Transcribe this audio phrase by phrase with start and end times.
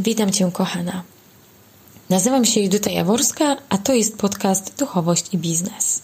[0.00, 1.02] Witam Cię, kochana.
[2.10, 6.02] Nazywam się Judyta Jaworska, a to jest podcast Duchowość i Biznes.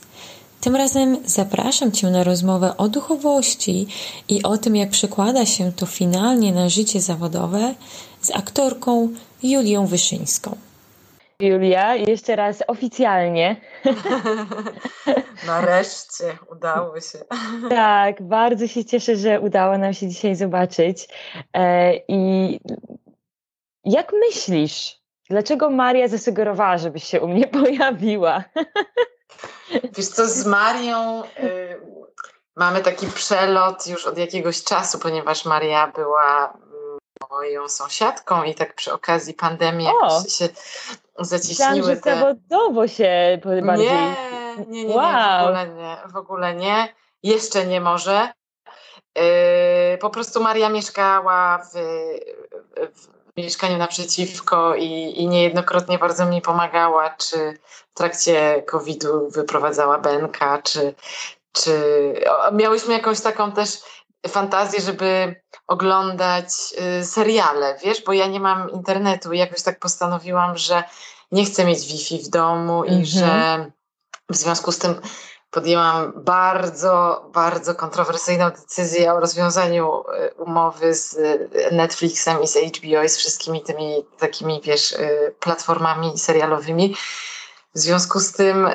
[0.60, 3.86] Tym razem zapraszam Cię na rozmowę o duchowości
[4.28, 7.74] i o tym, jak przekłada się to finalnie na życie zawodowe
[8.20, 9.08] z aktorką
[9.42, 10.56] Julią Wyszyńską.
[11.40, 13.56] Julia, jeszcze raz oficjalnie.
[15.46, 17.18] Nareszcie udało się.
[17.68, 21.08] Tak, bardzo się cieszę, że udało nam się dzisiaj zobaczyć.
[21.54, 22.60] E, I
[23.84, 28.44] jak myślisz, dlaczego Maria zasugerowała, żebyś się u mnie pojawiła?
[29.96, 31.80] Wiesz co, z Marią y,
[32.56, 36.58] mamy taki przelot już od jakiegoś czasu, ponieważ Maria była
[37.30, 40.48] moją sąsiadką i tak przy okazji pandemii o, się
[41.18, 42.16] zacieśniły Myślałam, że te...
[42.16, 43.86] zawodowo się bardziej...
[43.86, 44.16] Nie,
[44.68, 45.04] nie, nie, wow.
[45.06, 46.94] nie, w ogóle nie, w ogóle nie.
[47.22, 48.28] Jeszcze nie może.
[49.16, 51.78] Yy, po prostu Maria mieszkała w,
[52.94, 57.58] w mieszkaniu naprzeciwko i, i niejednokrotnie bardzo mi pomagała, czy
[57.94, 60.94] w trakcie COVID-u wyprowadzała Benka, czy,
[61.52, 61.80] czy
[62.52, 63.70] miałyśmy jakąś taką też
[64.28, 65.34] fantazję, żeby
[65.66, 66.46] oglądać
[67.00, 70.84] y, seriale, wiesz, bo ja nie mam internetu i jakoś tak postanowiłam, że
[71.32, 73.18] nie chcę mieć Wi-Fi w domu i mm -hmm.
[73.18, 73.70] że
[74.30, 75.00] w związku z tym
[75.54, 83.02] podjęłam bardzo, bardzo kontrowersyjną decyzję o rozwiązaniu e, umowy z e, Netflixem i z HBO
[83.02, 86.96] i z wszystkimi tymi takimi, wiesz, e, platformami serialowymi.
[87.74, 88.68] W związku z tym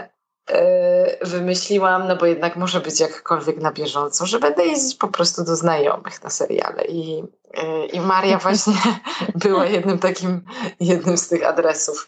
[1.21, 5.55] wymyśliłam, no bo jednak muszę być jakkolwiek na bieżąco, że będę jeździć po prostu do
[5.55, 6.83] znajomych na seriale.
[6.85, 7.23] I,
[7.93, 8.73] i Maria właśnie
[9.35, 10.41] była jednym takim,
[10.79, 12.07] jednym z tych adresów,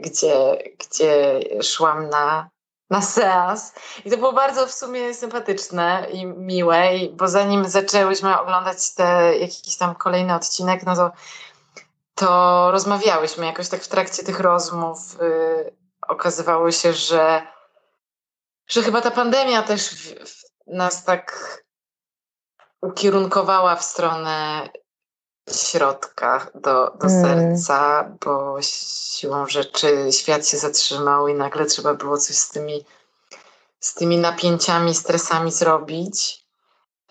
[0.00, 0.34] gdzie,
[0.78, 2.53] gdzie szłam na
[2.90, 3.72] na seans.
[4.04, 9.76] I to było bardzo w sumie sympatyczne i miłe, bo zanim zaczęłyśmy oglądać te jakiś
[9.76, 11.12] tam kolejny odcinek, no to,
[12.14, 14.98] to rozmawiałyśmy jakoś tak w trakcie tych rozmów.
[15.20, 15.76] Yy,
[16.08, 17.46] okazywało się, że,
[18.66, 21.58] że chyba ta pandemia też w, w nas tak
[22.80, 24.68] ukierunkowała w stronę
[25.52, 27.22] środka do, do mm.
[27.22, 32.84] serca, bo siłą rzeczy świat się zatrzymał i nagle trzeba było coś z tymi,
[33.80, 36.44] z tymi napięciami, stresami zrobić.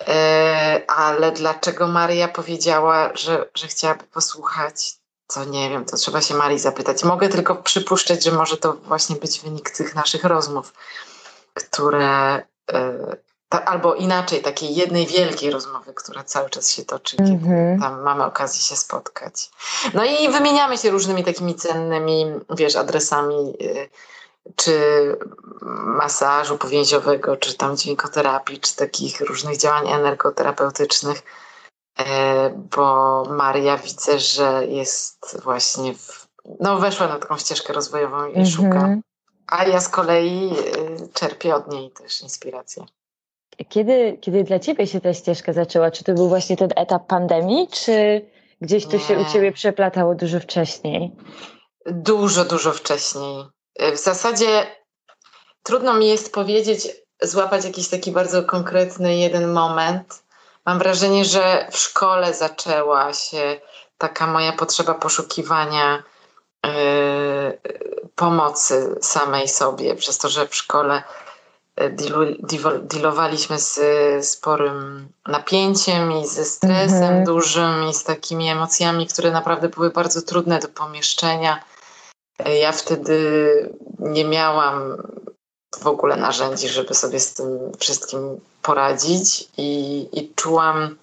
[0.08, 4.98] E, ale dlaczego Maria powiedziała, że, że chciałaby posłuchać?
[5.28, 7.04] To nie wiem, to trzeba się Marii zapytać.
[7.04, 10.74] Mogę tylko przypuszczać, że może to właśnie być wynik tych naszych rozmów,
[11.54, 12.36] które
[12.72, 13.16] e,
[13.54, 17.42] ta, albo inaczej, takiej jednej wielkiej rozmowy, która cały czas się toczy, mm -hmm.
[17.42, 19.52] kiedy tam mamy okazję się spotkać.
[19.94, 23.90] No i wymieniamy się różnymi takimi cennymi, wiesz, adresami, y,
[24.56, 24.78] czy
[25.86, 32.04] masażu powięziowego, czy tam dźwiękoterapii, czy takich różnych działań energoterapeutycznych, y,
[32.76, 36.28] bo Maria widzę, że jest właśnie, w,
[36.60, 38.56] no weszła na taką ścieżkę rozwojową i mm -hmm.
[38.56, 38.96] szuka.
[39.48, 42.86] A ja z kolei y, czerpię od niej też inspirację.
[43.70, 45.92] Kiedy, kiedy dla Ciebie się ta ścieżka zaczęła?
[45.92, 48.26] Czy to był właśnie ten etap pandemii, czy
[48.62, 49.00] gdzieś to Nie.
[49.00, 51.12] się u Ciebie przeplatało dużo wcześniej?
[51.86, 53.44] Dużo, dużo wcześniej.
[53.94, 54.66] W zasadzie
[55.64, 56.88] trudno mi jest powiedzieć,
[57.22, 60.24] złapać jakiś taki bardzo konkretny jeden moment.
[60.66, 63.60] Mam wrażenie, że w szkole zaczęła się
[63.98, 66.04] taka moja potrzeba poszukiwania
[66.66, 66.72] yy,
[68.16, 71.04] pomocy samej sobie, przez to, że w szkole
[72.84, 73.80] dealowaliśmy z
[74.26, 77.26] sporym napięciem i ze stresem mhm.
[77.26, 81.64] dużym i z takimi emocjami, które naprawdę były bardzo trudne do pomieszczenia.
[82.62, 83.20] Ja wtedy
[84.00, 84.98] nie miałam
[85.80, 90.98] w ogóle narzędzi, żeby sobie z tym wszystkim poradzić i, i czułam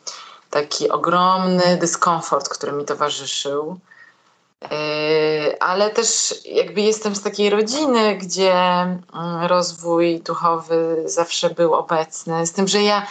[0.51, 3.79] taki ogromny dyskomfort, który mi towarzyszył.
[4.63, 9.01] Yy, ale też jakby jestem z takiej rodziny, gdzie mm,
[9.47, 12.47] rozwój duchowy zawsze był obecny.
[12.47, 13.07] Z tym, że ja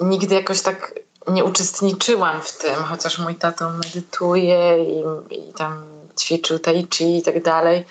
[0.00, 0.94] nigdy jakoś tak
[1.28, 5.84] nie uczestniczyłam w tym, chociaż mój tato medytuje i, i tam
[6.20, 7.84] ćwiczył tai chi i tak dalej.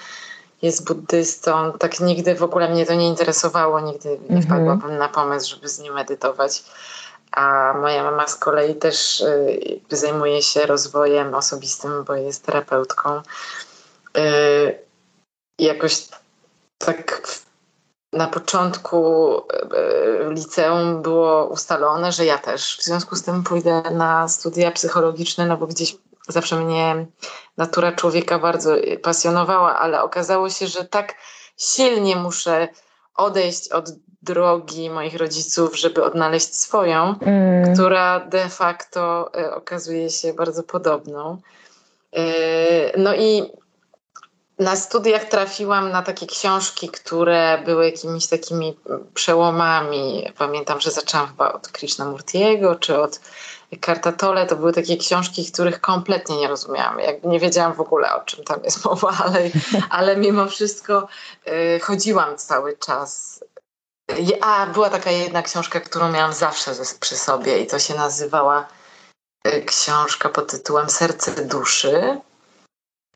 [0.62, 1.74] Jest buddystą.
[1.80, 4.42] Tak nigdy w ogóle mnie to nie interesowało, nigdy nie mhm.
[4.44, 6.64] wpadłabym na pomysł, żeby z nim medytować
[7.32, 13.22] a moja mama z kolei też y, zajmuje się rozwojem osobistym, bo jest terapeutką.
[14.18, 14.80] Y,
[15.60, 16.08] jakoś
[16.78, 17.28] tak
[18.14, 24.28] na początku y, liceum było ustalone, że ja też w związku z tym pójdę na
[24.28, 25.96] studia psychologiczne, no bo gdzieś
[26.28, 27.06] zawsze mnie
[27.58, 31.16] natura człowieka bardzo pasjonowała, ale okazało się, że tak
[31.58, 32.68] silnie muszę
[33.16, 33.90] odejść od
[34.22, 37.74] drogi moich rodziców, żeby odnaleźć swoją, mm.
[37.74, 41.38] która de facto y, okazuje się bardzo podobną.
[42.98, 43.52] No i
[44.62, 48.78] na studiach trafiłam na takie książki, które były jakimiś takimi
[49.14, 50.28] przełomami.
[50.38, 53.20] Pamiętam, że zaczęłam chyba od Krishnamurtiego czy od
[53.80, 54.46] Kartatole.
[54.46, 57.00] To były takie książki, których kompletnie nie rozumiałam.
[57.00, 59.50] Jak nie wiedziałam w ogóle o czym tam jest mowa, ale,
[59.90, 61.08] ale mimo wszystko
[61.48, 63.44] y, chodziłam cały czas.
[64.42, 68.68] A była taka jedna książka, którą miałam zawsze przy sobie i to się nazywała
[69.48, 72.20] y, książka pod tytułem Serce duszy.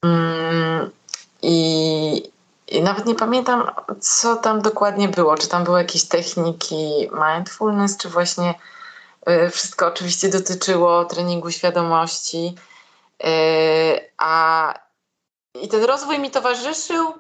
[0.04, 0.92] Mm,
[1.42, 2.32] i,
[2.68, 5.38] I nawet nie pamiętam, co tam dokładnie było.
[5.38, 8.56] Czy tam były jakieś techniki mindfulness, czy właśnie
[9.30, 12.56] y, wszystko oczywiście dotyczyło treningu świadomości.
[13.26, 14.74] Y, a
[15.62, 17.14] i ten rozwój mi towarzyszył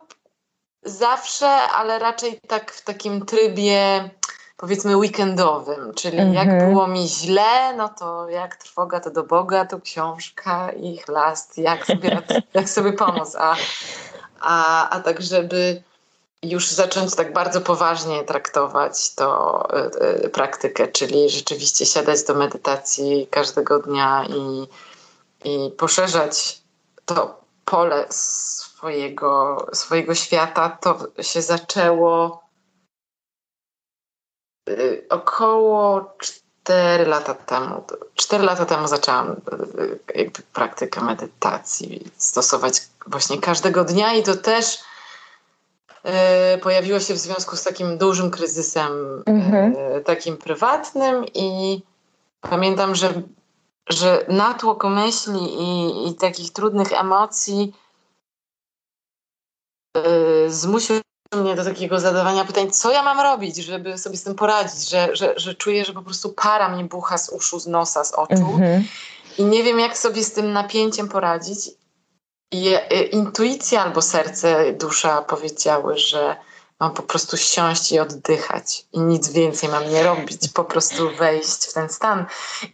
[0.85, 4.09] zawsze, ale raczej tak w takim trybie
[4.57, 6.33] powiedzmy weekendowym, czyli mhm.
[6.33, 11.57] jak było mi źle, no to jak trwoga to do Boga, to książka i chlast,
[11.57, 12.21] jak sobie,
[12.53, 13.55] jak sobie pomóc, a
[14.39, 15.83] a, a tak, żeby
[16.43, 19.67] już zacząć tak bardzo poważnie traktować to
[20.21, 24.67] y, y, praktykę, czyli rzeczywiście siadać do medytacji każdego dnia i,
[25.49, 26.61] i poszerzać
[27.05, 28.05] to pole
[28.75, 32.43] swojego, swojego świata, to się zaczęło
[34.69, 36.13] y, około
[36.63, 37.83] 4 lata temu.
[38.15, 39.35] 4 lata temu zaczęłam
[40.15, 44.79] jakby praktykę medytacji stosować właśnie każdego dnia i to też
[46.03, 49.75] e, pojawiło się w związku z takim dużym kryzysem mhm.
[50.03, 51.81] takim prywatnym i
[52.41, 53.13] pamiętam, że,
[53.89, 57.73] że natłok myśli i, i takich trudnych emocji
[60.47, 60.95] zmusił
[61.33, 65.15] mnie do takiego zadawania pytań, co ja mam robić, żeby sobie z tym poradzić, że,
[65.15, 68.33] że, że czuję, że po prostu para mnie bucha z uszu, z nosa, z oczu
[68.33, 68.83] mhm.
[69.37, 71.69] i nie wiem, jak sobie z tym napięciem poradzić.
[72.51, 76.35] I e, intuicja albo serce, dusza powiedziały, że
[76.79, 81.65] mam po prostu siąść i oddychać i nic więcej mam nie robić, po prostu wejść
[81.65, 82.25] w ten stan.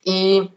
[0.06, 0.50] I,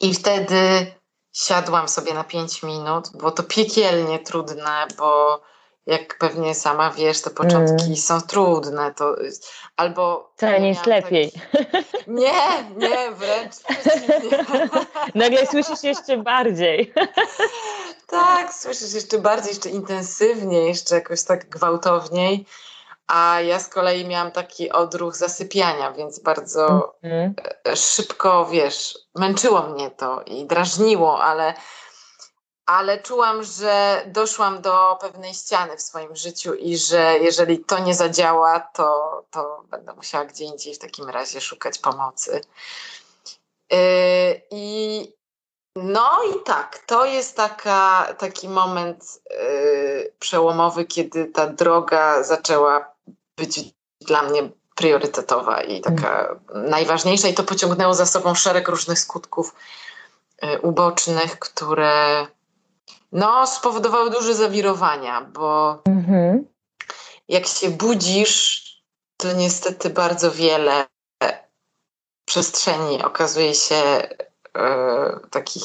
[0.00, 0.86] i wtedy
[1.32, 5.40] siadłam sobie na pięć minut, było to piekielnie trudne, bo
[5.88, 7.96] jak pewnie sama wiesz, te początki mm.
[7.96, 9.16] są trudne, to
[9.76, 10.30] albo...
[10.36, 11.32] Wcale nie jest lepiej.
[12.06, 14.44] Nie, nie, wręcz przeciwnie.
[15.14, 16.92] Nagle słyszysz jeszcze bardziej.
[18.06, 22.46] Tak, słyszysz jeszcze bardziej, jeszcze intensywniej, jeszcze jakoś tak gwałtowniej.
[23.06, 27.34] A ja z kolei miałam taki odruch zasypiania, więc bardzo mm.
[27.74, 31.54] szybko, wiesz, męczyło mnie to i drażniło, ale,
[32.68, 37.94] ale czułam, że doszłam do pewnej ściany w swoim życiu i że jeżeli to nie
[37.94, 42.40] zadziała, to, to będę musiała gdzie indziej w takim razie szukać pomocy.
[43.70, 43.78] Yy,
[44.50, 45.12] I
[45.76, 52.94] no i tak, to jest taka, taki moment yy, przełomowy, kiedy ta droga zaczęła
[53.36, 53.60] być
[54.00, 59.54] dla mnie priorytetowa i taka najważniejsza, i to pociągnęło za sobą szereg różnych skutków
[60.42, 62.26] yy, ubocznych, które
[63.12, 66.38] no, spowodowały duże zawirowania, bo mm-hmm.
[67.28, 68.68] jak się budzisz,
[69.16, 70.86] to niestety bardzo wiele
[72.24, 74.08] przestrzeni okazuje się
[74.58, 75.64] E, takich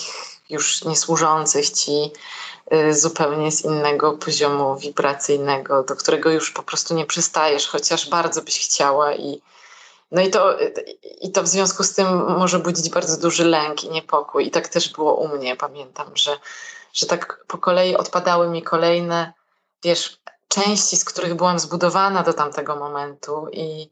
[0.50, 2.12] już niesłużących ci
[2.68, 8.42] e, zupełnie z innego poziomu wibracyjnego, do którego już po prostu nie przystajesz, chociaż bardzo
[8.42, 9.42] byś chciała i
[10.12, 10.58] no i to,
[11.22, 14.48] i to w związku z tym może budzić bardzo duży lęk i niepokój.
[14.48, 15.56] I tak też było u mnie.
[15.56, 16.38] Pamiętam, że,
[16.94, 19.34] że tak po kolei odpadały mi kolejne,
[19.84, 23.90] wiesz, części, z których byłam zbudowana do tamtego momentu i,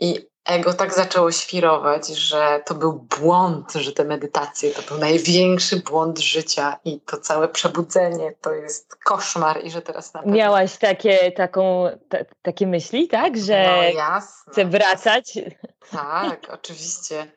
[0.00, 5.76] i ego tak zaczęło świrować, że to był błąd, że te medytacje to był największy
[5.76, 10.12] błąd życia i to całe przebudzenie to jest koszmar i że teraz.
[10.26, 11.84] Miałaś takie, taką,
[12.42, 13.36] takie myśli, tak?
[13.36, 14.52] Że no, jasne.
[14.52, 15.38] chcę wracać?
[15.90, 17.32] Tak, oczywiście.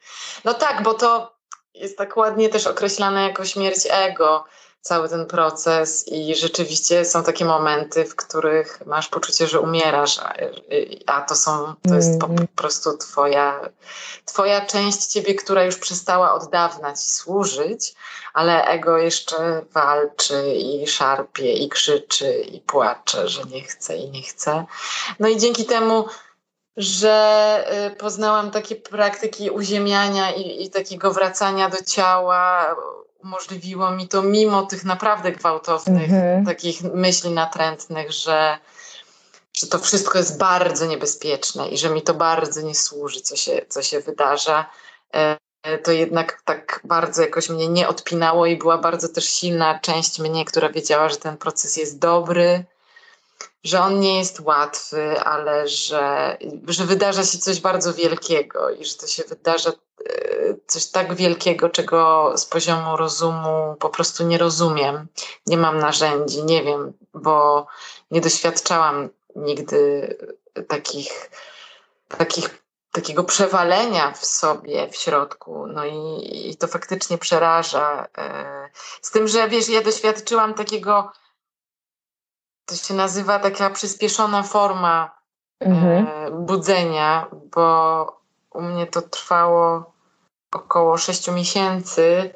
[0.46, 1.36] No tak, bo to
[1.74, 4.46] jest tak ładnie też określane jako śmierć ego
[4.82, 10.34] cały ten proces i rzeczywiście są takie momenty, w których masz poczucie, że umierasz, a,
[11.06, 12.48] a to są, to jest po mhm.
[12.48, 13.70] prostu twoja,
[14.26, 17.94] twoja część ciebie, która już przestała od dawna ci służyć,
[18.34, 24.22] ale ego jeszcze walczy i szarpie i krzyczy i płacze, że nie chce i nie
[24.22, 24.66] chce.
[25.20, 26.06] No i dzięki temu
[26.78, 32.76] że y, poznałam takie praktyki uziemiania i, i takiego wracania do ciała,
[33.24, 36.46] umożliwiło mi to mimo tych naprawdę gwałtownych mhm.
[36.46, 38.58] takich myśli natrętnych, że,
[39.54, 43.62] że to wszystko jest bardzo niebezpieczne i że mi to bardzo nie służy, co się,
[43.70, 44.70] co się wydarza.
[45.14, 45.38] E,
[45.84, 50.46] to jednak tak bardzo jakoś mnie nie odpinało i była bardzo też silna część mnie,
[50.46, 52.66] która wiedziała, że ten proces jest dobry,
[53.64, 58.96] że on nie jest łatwy, ale że, że wydarza się coś bardzo wielkiego i że
[58.96, 59.74] to się wydarza e,
[60.68, 65.08] coś tak wielkiego, czego z poziomu rozumu po prostu nie rozumiem.
[65.46, 67.68] Nie mam narzędzi, nie wiem, bo
[68.12, 70.18] nie doświadczałam nigdy
[70.68, 71.30] takich,
[72.18, 75.68] takich takiego przewalenia w sobie, w środku.
[75.68, 78.08] No i, i, to faktycznie przeraża.
[78.18, 78.70] E,
[79.02, 81.12] z tym, że wiesz, ja doświadczyłam takiego
[82.66, 85.22] to się nazywa taka przyspieszona forma
[85.60, 86.08] mhm.
[86.08, 88.22] e, budzenia, bo
[88.54, 89.94] u mnie to trwało
[90.52, 92.34] około sześciu miesięcy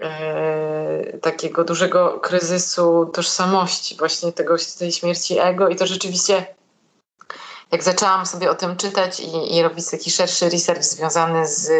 [0.00, 6.54] e, takiego dużego kryzysu tożsamości, właśnie tego, tej śmierci ego i to rzeczywiście
[7.72, 11.70] jak zaczęłam sobie o tym czytać i, i robić taki szerszy research związany z,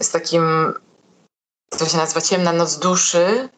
[0.00, 0.74] z takim,
[1.70, 3.48] co się nazywa ciemna noc duszy,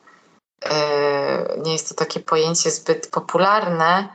[1.65, 4.09] nie jest to takie pojęcie zbyt popularne.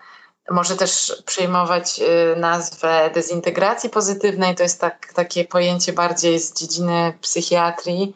[0.51, 7.17] Może też przyjmować e, nazwę dezintegracji pozytywnej, to jest tak, takie pojęcie bardziej z dziedziny
[7.21, 8.15] psychiatrii.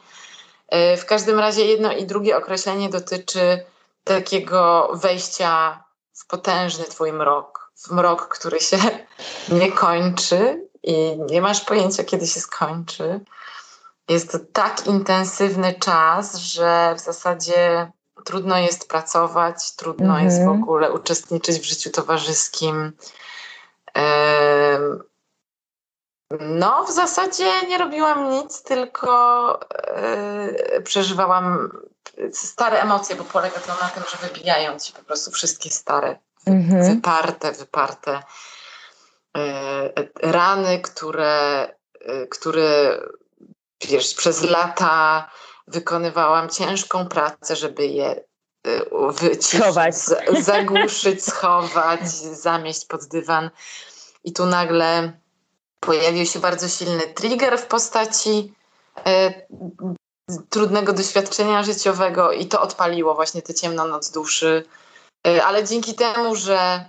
[0.68, 3.66] E, w każdym razie jedno i drugie określenie dotyczy
[4.04, 8.78] takiego wejścia w potężny twój mrok, w mrok, który się
[9.60, 13.20] nie kończy i nie masz pojęcia, kiedy się skończy.
[14.10, 17.92] Jest to tak intensywny czas, że w zasadzie
[18.26, 20.26] trudno jest pracować, trudno mhm.
[20.26, 22.94] jest w ogóle uczestniczyć w życiu towarzyskim.
[26.40, 31.70] No, w zasadzie nie robiłam nic, tylko e, przeżywałam
[32.32, 36.96] stare emocje, bo polega to na tym, że wybijają ci po prostu wszystkie stare, mhm.
[36.96, 38.24] wyparte, wyparte
[39.38, 41.68] e, rany, które,
[42.02, 42.98] e, które
[43.82, 45.30] wiesz, przez lata
[45.68, 48.24] wykonywałam ciężką pracę, żeby je
[48.68, 48.82] y,
[49.20, 49.96] wyciszyć,
[50.40, 53.50] zagłuszyć, schować, zamieść pod dywan.
[54.24, 55.14] I tu nagle
[55.80, 58.54] pojawił się bardzo silny trigger w postaci
[59.06, 59.34] e,
[60.50, 64.66] trudnego doświadczenia życiowego i to odpaliło właśnie tę ciemną noc duszy.
[65.28, 66.86] E, ale dzięki temu, że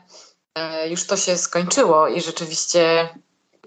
[0.55, 3.09] e, już to się skończyło i rzeczywiście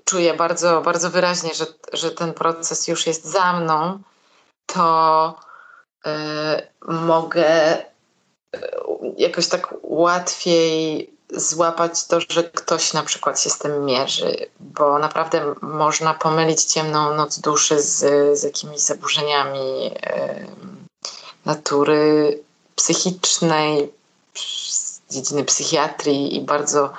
[0.03, 3.99] czuję bardzo, bardzo wyraźnie, że, że ten proces już jest za mną,
[4.67, 5.35] to
[6.07, 6.09] y,
[6.87, 7.81] mogę y,
[9.17, 15.55] jakoś tak łatwiej złapać to, że ktoś na przykład się z tym mierzy, bo naprawdę
[15.61, 17.99] można pomylić ciemną noc duszy z,
[18.39, 20.47] z jakimiś zaburzeniami y,
[21.45, 22.39] natury
[22.75, 23.93] psychicznej,
[24.69, 26.93] z dziedziny psychiatrii i bardzo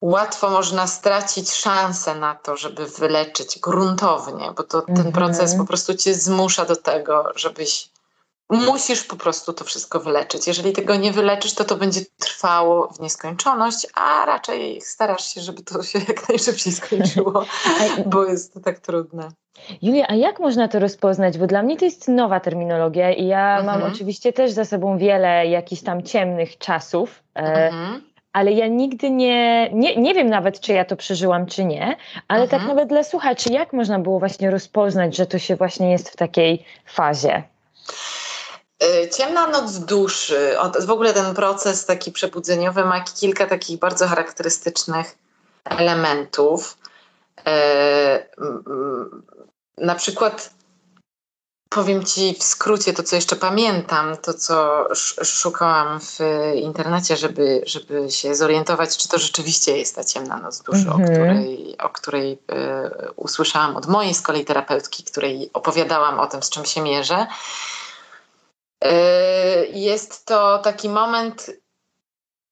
[0.00, 5.66] łatwo można stracić szansę na to, żeby wyleczyć gruntownie, bo to ten proces po mhm.
[5.66, 7.90] prostu cię zmusza do tego, żebyś
[8.50, 10.46] musisz po prostu to wszystko wyleczyć.
[10.46, 15.62] Jeżeli tego nie wyleczysz, to to będzie trwało w nieskończoność, a raczej starasz się, żeby
[15.62, 17.44] to się jak najszybciej skończyło,
[18.06, 19.28] bo jest to tak trudne.
[19.82, 21.38] Julia, a jak można to rozpoznać?
[21.38, 23.80] Bo dla mnie to jest nowa terminologia i ja mhm.
[23.80, 27.22] mam oczywiście też za sobą wiele jakichś tam ciemnych czasów.
[27.34, 31.64] E, mhm ale ja nigdy nie, nie, nie wiem nawet, czy ja to przeżyłam, czy
[31.64, 31.96] nie,
[32.28, 32.60] ale tak mhm.
[32.60, 36.16] tak nawet dla słuchaczy, jak można było właśnie rozpoznać, że to się właśnie jest w
[36.16, 37.42] takiej fazie?
[38.82, 45.18] Y, ciemna noc duszy, w ogóle ten proces taki przebudzeniowy ma kilka takich bardzo charakterystycznych
[45.64, 46.78] elementów.
[47.38, 47.42] Y,
[49.78, 50.50] na przykład
[51.68, 54.88] Powiem Ci w skrócie to, co jeszcze pamiętam, to, co
[55.24, 56.18] szukałam w
[56.54, 60.94] internecie, żeby, żeby się zorientować, czy to rzeczywiście jest ta ciemna noc duszy, mm -hmm.
[60.94, 61.14] o mhm.
[61.14, 66.50] której, o której y, usłyszałam od mojej z kolei terapeutki, której opowiadałam o tym, z
[66.50, 67.26] czym się mierzę.
[68.84, 68.88] Y,
[69.72, 71.50] jest to taki moment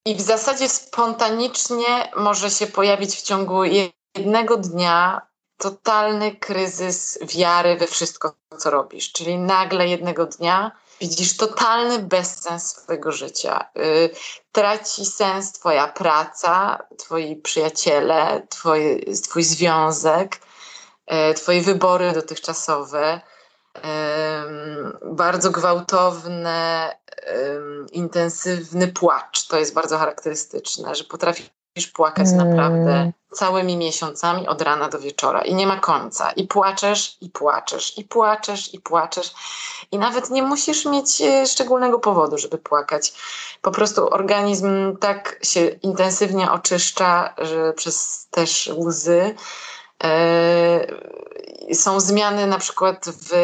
[0.07, 5.27] i w zasadzie spontanicznie może się pojawić w ciągu jednego dnia
[5.65, 9.13] totalny kryzys wiary we wszystko, co robisz.
[9.13, 13.71] Czyli nagle jednego dnia widzisz totalny bezsens swojego życia.
[13.75, 14.11] Yy,
[14.53, 18.47] traci sens Twoja praca, Twoi przyjaciele,
[19.23, 20.41] Twój związek,
[21.11, 23.21] yy, Twoje wybory dotychczasowe.
[23.75, 23.83] Yy,
[25.03, 26.89] bardzo gwałtowny,
[27.93, 29.47] intensywny płacz.
[29.47, 32.49] To jest bardzo charakterystyczne, że potrafi Musisz płakać mm.
[32.49, 36.33] naprawdę całymi miesiącami od rana do wieczora i nie ma końca.
[36.33, 39.35] I płaczesz, i płaczesz, i płaczesz, i płaczesz.
[39.93, 43.13] I nawet nie musisz mieć e, szczególnego powodu, żeby płakać.
[43.63, 49.35] Po prostu organizm tak się intensywnie oczyszcza, że przez też łzy,
[51.73, 53.35] są zmiany na przykład w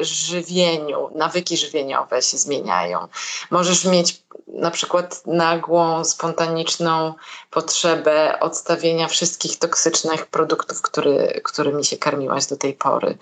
[0.00, 3.08] żywieniu, nawyki żywieniowe się zmieniają.
[3.50, 7.14] Możesz mieć na przykład nagłą, spontaniczną
[7.50, 13.18] potrzebę odstawienia wszystkich toksycznych produktów, który, którymi się karmiłaś do tej pory.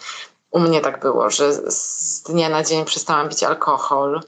[0.50, 4.20] U mnie tak było, że z dnia na dzień przestałam pić alkohol,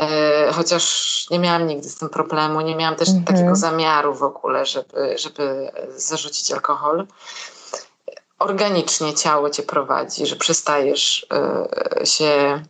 [0.00, 3.24] e, chociaż nie miałam nigdy z tym problemu, nie miałam też mhm.
[3.24, 7.06] takiego zamiaru w ogóle, żeby, żeby zarzucić alkohol
[8.38, 11.26] organicznie ciało cię prowadzi, że przestajesz
[12.02, 12.62] y, się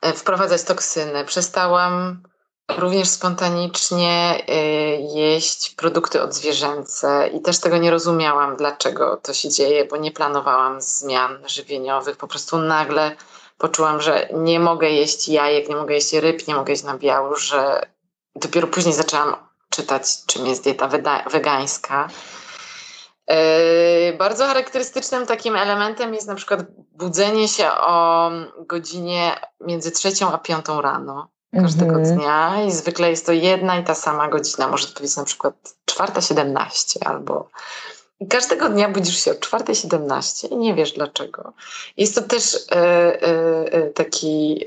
[0.00, 1.24] e, wprowadzać toksyny.
[1.24, 2.22] Przestałam
[2.78, 4.52] również spontanicznie y,
[5.14, 10.80] jeść produkty odzwierzęce i też tego nie rozumiałam, dlaczego to się dzieje, bo nie planowałam
[10.80, 12.16] zmian żywieniowych.
[12.16, 13.16] Po prostu nagle
[13.58, 17.86] poczułam, że nie mogę jeść jajek, nie mogę jeść ryb, nie mogę jeść nabiału, że
[18.36, 19.36] dopiero później zaczęłam
[19.70, 20.88] czytać, czym jest dieta
[21.30, 22.08] wegańska.
[23.30, 26.60] Yy, bardzo charakterystycznym takim elementem jest na przykład
[26.92, 32.16] budzenie się o godzinie między trzecią a piątą rano każdego mm -hmm.
[32.16, 34.68] dnia i zwykle jest to jedna i ta sama godzina.
[34.68, 37.48] Może to być na przykład czwarta siedemnaście albo
[38.20, 41.52] i każdego dnia budzisz się o czwartej siedemnaście i nie wiesz dlaczego.
[41.96, 44.64] Jest to też yy, yy, taki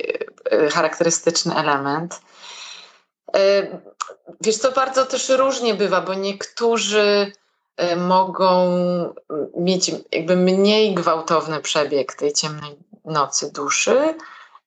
[0.72, 2.22] charakterystyczny element.
[4.42, 7.43] Wiesz, to bardzo też różnie bywa, bo niektórzy E,
[7.98, 8.76] mogą
[9.58, 12.76] mieć jakby mniej gwałtowny przebieg tej ciemnej
[13.06, 14.16] nocy duszy.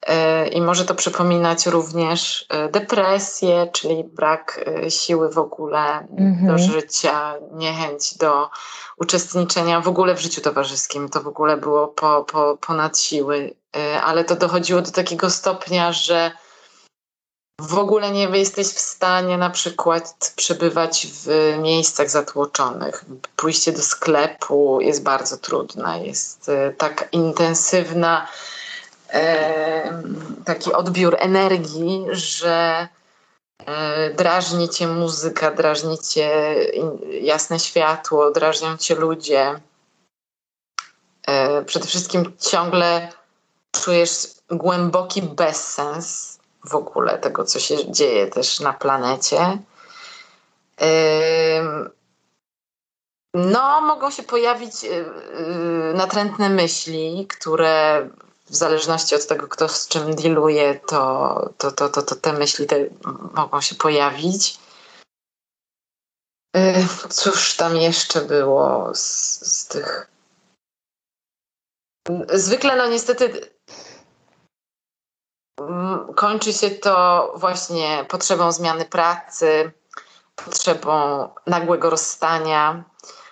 [0.06, 6.46] E, I może to przypominać również e, depresję, czyli brak siły w ogóle mhm.
[6.46, 8.50] do życia, niechęć do
[8.96, 11.08] uczestniczenia w ogóle w życiu towarzyskim.
[11.08, 13.54] To w ogóle było po, po, ponad siły,
[14.02, 16.30] ale to dochodziło do takiego stopnia, że
[17.60, 23.04] w ogóle nie jesteś w stanie na przykład przebywać w miejscach zatłoczonych.
[23.36, 28.28] Pójście do sklepu jest bardzo trudne, jest e, tak intensywna
[29.10, 30.02] e,
[30.44, 32.88] taki odbiór energii, że
[33.66, 36.54] e, drażni cię muzyka, drażni cię
[37.20, 39.60] jasne światło, drażnią cię ludzie.
[41.66, 43.12] Przede wszystkim ciągle
[43.72, 46.35] czujesz głęboki bezsens
[46.68, 49.58] w ogóle tego, co się dzieje też na planecie.
[53.34, 58.08] No, mogą się pojawić y, y, natrętne myśli, które
[58.50, 62.66] w zależności od tego, kto z czym dealuje, to, to, to, to, to te myśli
[62.66, 62.76] te
[63.34, 64.58] mogą się pojawić.
[67.08, 69.04] Cóż tam jeszcze było z,
[69.52, 70.10] z tych.
[72.32, 73.55] Zwykle, no niestety,
[76.14, 79.72] kończy się to właśnie potrzebą zmiany pracy,
[80.44, 82.84] potrzebą nagłego rozstania,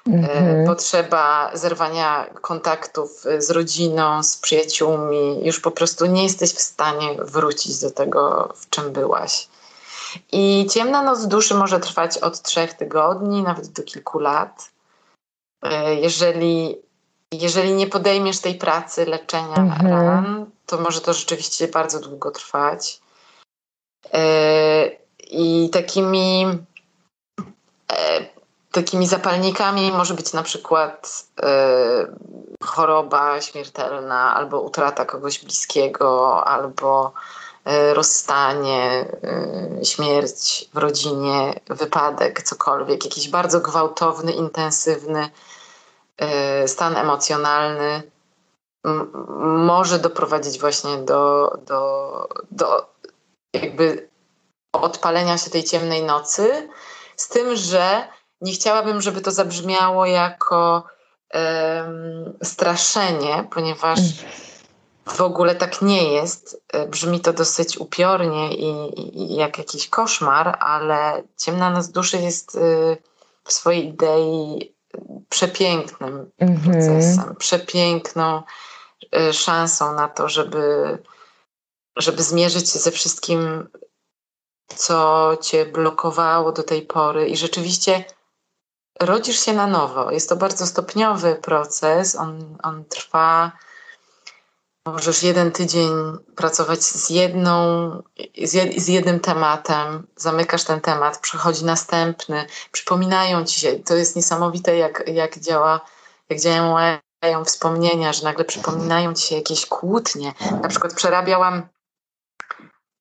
[0.06, 0.66] mhm.
[0.66, 5.46] potrzeba zerwania kontaktów z rodziną, z przyjaciółmi.
[5.46, 9.48] Już po prostu nie jesteś w stanie wrócić do tego, w czym byłaś.
[10.32, 14.70] I ciemna noc duszy może trwać od trzech tygodni, nawet do kilku lat.
[15.62, 16.84] E, jeżeli
[17.32, 19.92] jeżeli nie podejmiesz tej pracy leczenia mhm.
[19.92, 23.00] ran, to może to rzeczywiście bardzo długo trwać.
[24.12, 24.90] E,
[25.31, 26.59] I takimi,
[27.92, 28.27] e,
[28.72, 32.07] takimi zapalnikami może być na przykład e,
[32.62, 37.12] choroba śmiertelna, albo utrata kogoś bliskiego, albo
[37.92, 39.07] rozstanie,
[39.85, 45.31] śmierć w rodzinie, wypadek, cokolwiek, jakiś bardzo gwałtowny, intensywny
[46.66, 48.03] stan emocjonalny
[49.40, 52.87] może doprowadzić właśnie do, do, do
[53.53, 54.09] jakby
[54.73, 56.68] odpalenia się tej ciemnej nocy,
[57.16, 58.09] z tym, że
[58.40, 60.85] nie chciałabym, żeby to zabrzmiało jako
[61.35, 64.01] um, straszenie, ponieważ
[65.07, 66.62] w ogóle tak nie jest.
[66.73, 72.55] E, brzmi to dosyć upiornie i, i, jak jakiś koszmar, ale ciemna noc duszy jest
[72.55, 72.97] y,
[73.44, 74.75] w swojej idei
[75.29, 76.64] przepięknym mm -hmm.
[76.64, 78.42] procesem, przepiękną y,
[79.33, 80.98] szansą na to, żeby,
[81.96, 83.68] żeby zmierzyć się ze wszystkim,
[84.77, 87.29] co cię blokowało do tej pory.
[87.29, 88.05] I rzeczywiście
[89.00, 90.11] rodzisz się na nowo.
[90.11, 93.53] Jest to bardzo stopniowy proces, on, on trwa.
[94.87, 95.90] Możesz jeden tydzień
[96.37, 97.90] pracować z jedną,
[98.77, 103.79] z jednym tematem, zamykasz ten temat, przychodzi następny, przypominają ci się.
[103.79, 105.81] To jest niesamowite, jak, jak działa,
[106.29, 106.98] jak działają
[107.44, 110.32] wspomnienia, że nagle przypominają ci się jakieś kłótnie.
[110.62, 111.68] Na przykład przerabiałam,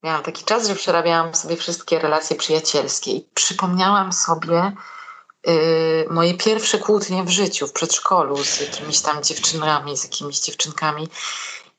[0.03, 4.71] miałam taki czas, że przerabiałam sobie wszystkie relacje przyjacielskie i przypomniałam sobie
[5.47, 11.07] y, moje pierwsze kłótnie w życiu, w przedszkolu z jakimiś tam dziewczynami, z jakimiś dziewczynkami.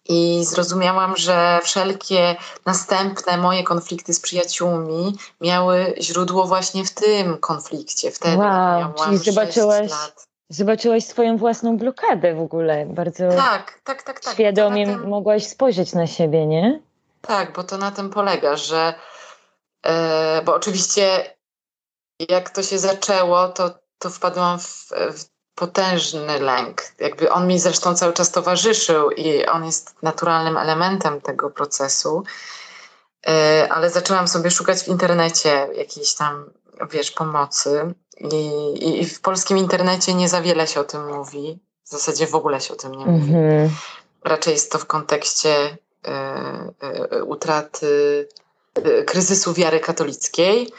[0.08, 8.10] I zrozumiałam, że wszelkie następne moje konflikty z przyjaciółmi miały źródło właśnie w tym konflikcie.
[8.10, 9.90] Wtedy wow, czyli zobaczyłaś,
[10.48, 12.86] zobaczyłaś swoją własną blokadę w ogóle.
[12.86, 14.34] Bardzo tak, tak, tak, tak.
[14.34, 16.80] świadomie tym, mogłaś spojrzeć na siebie, nie?
[17.20, 18.94] Tak, bo to na tym polega, że
[19.86, 21.34] e, bo oczywiście
[22.28, 26.82] jak to się zaczęło, to, to wpadłam w, w potężny lęk.
[26.98, 32.24] Jakby on mi zresztą cały czas towarzyszył i on jest naturalnym elementem tego procesu.
[33.26, 36.50] E, ale zaczęłam sobie szukać w internecie jakiejś tam,
[36.90, 37.94] wiesz, pomocy.
[38.20, 41.58] I, i, w polskim internecie nie za wiele się o tym mówi.
[41.84, 43.32] W zasadzie w ogóle się o tym nie mówi.
[43.32, 43.68] -hmm.
[44.24, 48.28] Raczej jest to w kontekście y, y, utraty,
[48.78, 50.72] y, kryzysu wiary katolickiej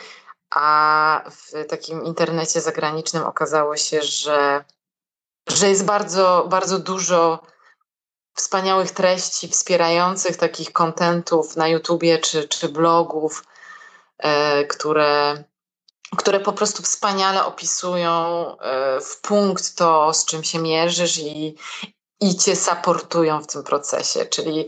[0.55, 4.63] a w takim internecie zagranicznym okazało się, że,
[5.47, 7.39] że jest bardzo, bardzo dużo
[8.33, 13.43] wspaniałych treści wspierających takich kontentów na YouTubie czy, czy blogów,
[14.69, 15.43] które,
[16.17, 18.11] które po prostu wspaniale opisują
[18.57, 21.55] e, w punkt to, z czym się mierzysz i,
[22.21, 24.25] i cię supportują w tym procesie.
[24.25, 24.67] Czyli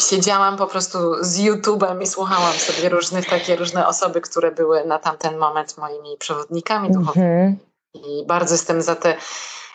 [0.00, 4.98] siedziałam po prostu z YouTube'em i słuchałam sobie różnych, takie różne osoby, które były na
[4.98, 7.26] tamten moment moimi przewodnikami duchowymi.
[7.26, 7.58] Mm -hmm.
[7.94, 9.16] I bardzo jestem za te,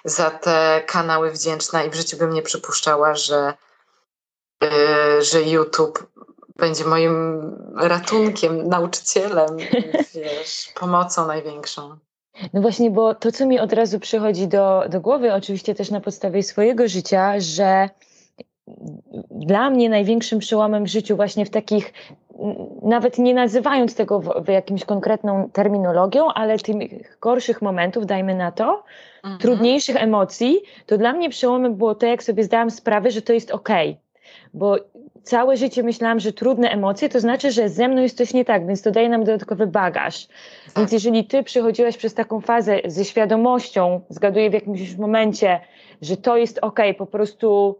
[0.05, 3.53] za te kanały wdzięczna i w życiu bym nie przypuszczała, że,
[4.61, 6.07] yy, że YouTube
[6.55, 7.41] będzie moim
[7.75, 9.57] ratunkiem, nauczycielem,
[10.15, 11.97] wiesz, pomocą największą.
[12.53, 16.01] No właśnie, bo to, co mi od razu przychodzi do, do głowy, oczywiście też na
[16.01, 17.89] podstawie swojego życia, że
[19.31, 21.93] dla mnie największym przełomem w życiu, właśnie w takich,
[22.81, 28.51] nawet nie nazywając tego w, w jakimś konkretną terminologią, ale tych gorszych momentów, dajmy na
[28.51, 28.83] to,
[29.23, 29.41] mhm.
[29.41, 33.51] trudniejszych emocji, to dla mnie przełomem było to, jak sobie zdałam sprawę, że to jest
[33.51, 33.69] ok.
[34.53, 34.77] Bo
[35.23, 38.67] całe życie myślałam, że trudne emocje to znaczy, że ze mną jest coś nie tak,
[38.67, 40.27] więc to daje nam dodatkowy bagaż.
[40.27, 40.75] Tak.
[40.77, 45.59] Więc jeżeli ty przechodziłaś przez taką fazę ze świadomością, zgaduję w jakimś momencie,
[46.01, 47.79] że to jest ok, po prostu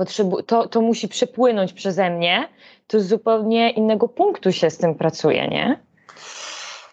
[0.00, 2.48] potrzebu- to, to musi przepłynąć przeze mnie,
[2.86, 5.80] to z zupełnie innego punktu się z tym pracuje, nie?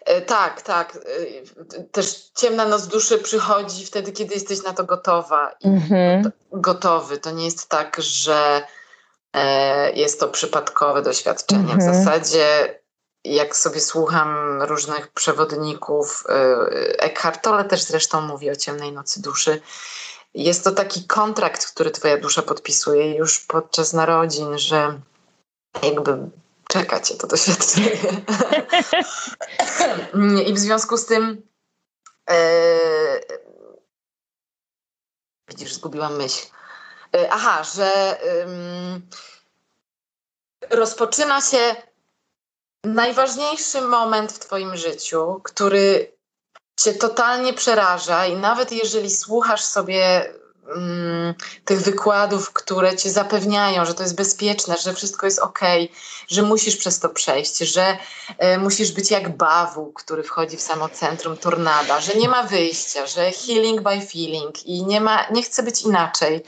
[0.04, 0.98] E, tak, tak.
[1.76, 5.50] E, też ciemna noc duszy przychodzi wtedy, kiedy jesteś na to gotowa.
[5.64, 6.30] Mhm.
[6.52, 7.18] Gotowy.
[7.18, 8.62] To nie jest tak, że
[9.94, 11.72] jest to przypadkowe doświadczenie.
[11.72, 11.80] Mhm.
[11.80, 12.78] W zasadzie,
[13.24, 16.24] jak sobie słucham różnych przewodników,
[16.98, 19.60] Eckhart Tolle też zresztą mówi o ciemnej nocy duszy,
[20.34, 25.00] jest to taki kontrakt, który twoja dusza podpisuje już podczas narodzin, że
[25.82, 26.18] jakby
[26.68, 27.90] czeka cię to doświadczenie.
[30.46, 31.42] I w związku z tym
[32.30, 32.78] e,
[35.48, 36.46] widzisz, zgubiłam myśl.
[37.18, 38.18] E, aha, że
[40.70, 41.76] rozpoczyna się
[42.84, 46.12] najważniejszy moment w twoim życiu, który
[46.80, 50.32] cię totalnie przeraża i nawet jeżeli słuchasz sobie
[50.76, 55.60] mm, tych wykładów, które cię zapewniają, że to jest bezpieczne, że wszystko jest ok,
[56.28, 57.96] że musisz przez to przejść, że
[58.54, 63.06] y, musisz być jak bawu, który wchodzi w samo centrum tornada, że nie ma wyjścia,
[63.06, 66.44] że healing by feeling i nie ma, nie chce być inaczej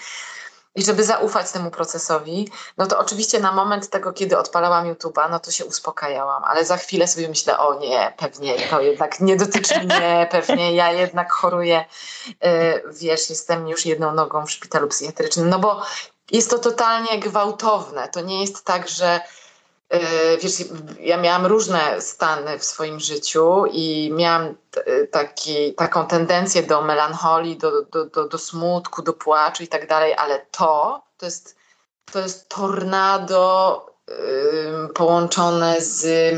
[0.75, 5.41] i żeby zaufać temu procesowi, no to oczywiście na moment tego, kiedy odpalałam YouTube'a, no
[5.41, 9.81] to się uspokajałam, ale za chwilę sobie myślę, o nie, pewnie to jednak nie dotyczy
[9.81, 11.85] mnie, pewnie ja jednak choruję,
[12.27, 15.83] yy, wiesz, jestem już jedną nogą w szpitalu psychiatrycznym, no bo
[16.31, 18.09] jest to totalnie gwałtowne.
[18.09, 19.21] To nie jest tak, że
[20.43, 20.53] wiesz,
[21.01, 24.55] ja miałam różne stany w swoim życiu i miałam
[25.11, 30.15] taki, taką tendencję do melancholii, do, do, do, do smutku, do płaczu i tak dalej,
[30.15, 31.57] ale to, to jest,
[32.13, 33.87] to jest tornado
[34.95, 36.35] połączone z...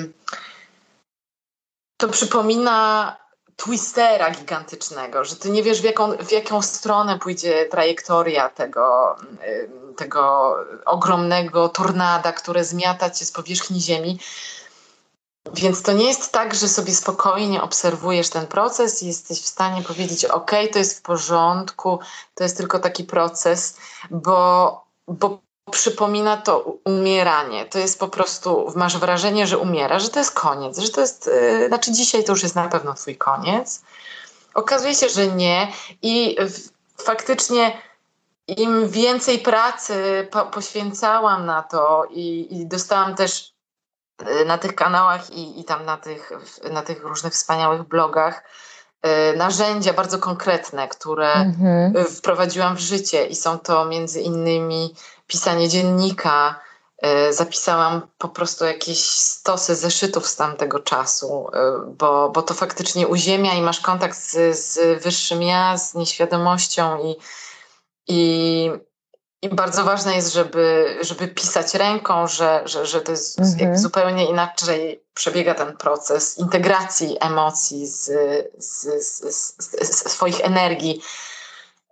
[1.96, 3.16] To przypomina
[3.56, 9.16] twistera gigantycznego, że ty nie wiesz w jaką, w jaką stronę pójdzie trajektoria tego,
[9.92, 14.18] tego ogromnego tornada, które zmiata cię z powierzchni ziemi.
[15.54, 19.82] Więc to nie jest tak, że sobie spokojnie obserwujesz ten proces i jesteś w stanie
[19.82, 21.98] powiedzieć: OK, to jest w porządku,
[22.34, 23.76] to jest tylko taki proces,
[24.10, 25.38] bo, bo
[25.70, 27.66] przypomina to umieranie.
[27.66, 31.26] To jest po prostu, masz wrażenie, że umierasz, że to jest koniec, że to jest,
[31.26, 33.82] yy, znaczy dzisiaj to już jest na pewno twój koniec.
[34.54, 36.36] Okazuje się, że nie i
[36.98, 37.78] faktycznie
[38.48, 43.54] im więcej pracy po, poświęcałam na to i, i, dostałam też
[44.22, 46.32] y, na tych kanałach i, i tam na tych,
[46.72, 48.44] na tych różnych wspaniałych blogach
[49.02, 52.04] e, narzędzia bardzo konkretne, które mhm.
[52.04, 54.94] wprowadziłam w życie i są to między innymi
[55.26, 56.60] pisanie dziennika,
[57.30, 61.50] zapisałam po prostu jakieś stosy zeszytów z tamtego czasu,
[61.86, 67.16] bo, bo to faktycznie uziemia i masz kontakt z, z wyższym ja, z nieświadomością i,
[68.08, 68.70] i,
[69.42, 73.78] i bardzo ważne jest, żeby, żeby pisać ręką, że, że, że to jest mhm.
[73.78, 78.04] zupełnie inaczej przebiega ten proces integracji emocji z,
[78.58, 81.02] z, z, z swoich energii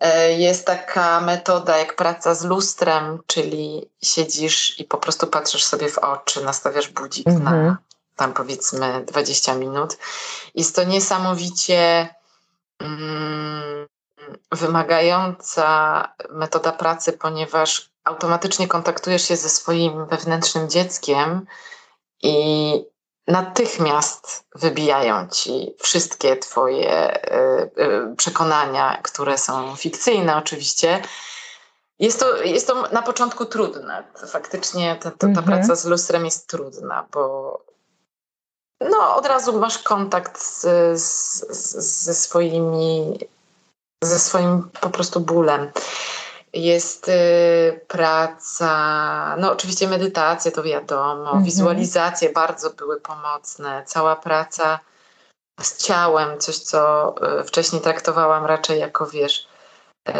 [0.00, 5.88] E, jest taka metoda jak praca z lustrem, czyli siedzisz i po prostu patrzysz sobie
[5.88, 7.76] w oczy, nastawiasz budzik na mhm.
[8.16, 9.98] tam powiedzmy 20 minut.
[10.54, 12.08] Jest to niesamowicie
[12.78, 13.86] mm,
[14.52, 21.46] wymagająca metoda pracy, ponieważ automatycznie kontaktujesz się ze swoim wewnętrznym dzieckiem
[22.22, 22.74] i
[23.26, 27.22] natychmiast wybijają ci wszystkie Twoje e,
[27.76, 31.02] e, przekonania, które są fikcyjne, oczywiście.
[31.98, 34.04] Jest to, jest to na początku trudne.
[34.28, 35.46] Faktycznie ta, ta, ta mhm.
[35.46, 37.64] praca z lustrem jest trudna, bo
[38.80, 40.60] no, od razu masz kontakt z,
[41.00, 41.44] z,
[42.04, 43.18] ze swoimi,
[44.04, 45.70] ze swoim po prostu bólem.
[46.52, 51.44] Jest y, praca, no oczywiście medytacje to wiadomo, mhm.
[51.44, 54.80] wizualizacje bardzo były pomocne, cała praca
[55.60, 59.48] z ciałem, coś co y, wcześniej traktowałam raczej jako wiesz,
[60.08, 60.12] y,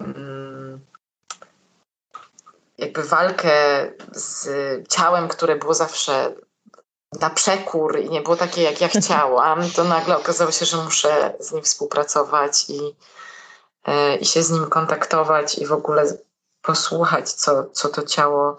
[0.00, 0.80] mm,
[2.78, 3.52] jakby walkę
[4.12, 4.48] z
[4.88, 6.34] ciałem, które było zawsze
[7.20, 11.34] na przekór i nie było takie, jak ja chciałam, to nagle okazało się, że muszę
[11.40, 12.96] z nim współpracować i
[13.86, 16.18] E, i się z nim kontaktować i w ogóle
[16.62, 18.56] posłuchać, co, co to ciało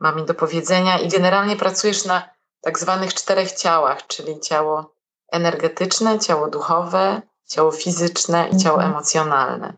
[0.00, 0.98] ma mi do powiedzenia.
[0.98, 4.94] I generalnie pracujesz na tak zwanych czterech ciałach, czyli ciało
[5.32, 8.92] energetyczne, ciało duchowe, ciało fizyczne i ciało mhm.
[8.92, 9.74] emocjonalne.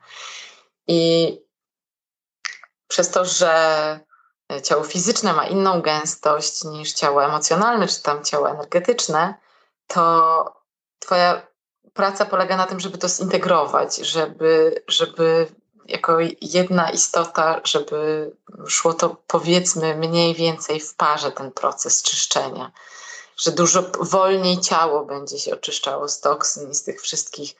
[0.86, 1.32] I
[2.88, 4.00] przez to, że
[4.62, 9.34] ciało fizyczne ma inną gęstość niż ciało emocjonalne, czy tam ciało energetyczne,
[9.86, 10.60] to
[11.00, 11.46] Twoja
[11.92, 15.46] praca polega na tym, żeby to zintegrować, żeby, żeby
[15.88, 18.30] jako jedna istota, żeby
[18.66, 22.72] szło to powiedzmy mniej więcej w parze ten proces czyszczenia.
[23.36, 27.54] Że dużo wolniej ciało będzie się oczyszczało z toksyn i z tych wszystkich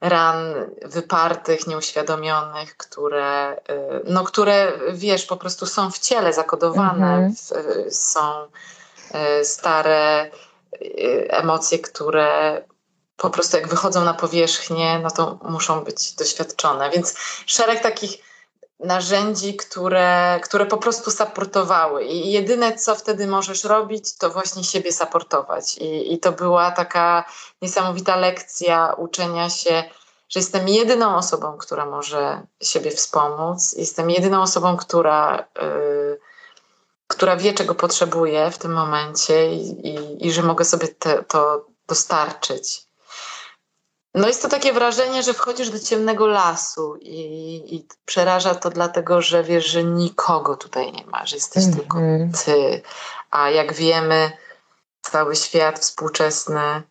[0.00, 0.54] ran
[0.84, 3.56] wypartych, nieuświadomionych, które, y,
[4.04, 7.34] no, które wiesz, po prostu są w ciele zakodowane, mhm.
[7.34, 8.44] w, są
[9.40, 10.30] y, stare
[10.82, 12.62] y, emocje, które
[13.16, 16.90] po prostu jak wychodzą na powierzchnię, no to muszą być doświadczone.
[16.90, 17.14] Więc
[17.46, 18.25] szereg takich
[18.80, 22.04] narzędzi, które, które po prostu supportowały.
[22.04, 25.78] I jedyne, co wtedy możesz robić, to właśnie siebie supportować.
[25.78, 27.24] I, i to była taka
[27.62, 29.84] niesamowita lekcja uczenia się,
[30.28, 33.74] że jestem jedyną osobą, która może siebie wspomóc.
[33.78, 36.18] Jestem jedyną osobą, która, yy,
[37.06, 41.66] która wie, czego potrzebuje w tym momencie i, i, i że mogę sobie te, to
[41.88, 42.85] dostarczyć.
[44.16, 49.22] No jest to takie wrażenie, że wchodzisz do ciemnego lasu i, i przeraża to dlatego,
[49.22, 51.78] że wiesz, że nikogo tutaj nie ma, że jesteś mm -hmm.
[51.80, 51.98] tylko
[52.44, 52.82] ty.
[53.30, 54.32] A jak wiemy,
[55.02, 56.82] cały świat współczesny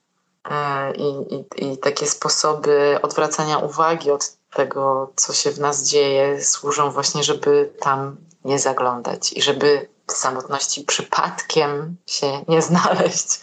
[0.50, 6.44] e, i, i, i takie sposoby odwracania uwagi od tego, co się w nas dzieje,
[6.44, 13.40] służą właśnie, żeby tam nie zaglądać i żeby w samotności przypadkiem się nie znaleźć,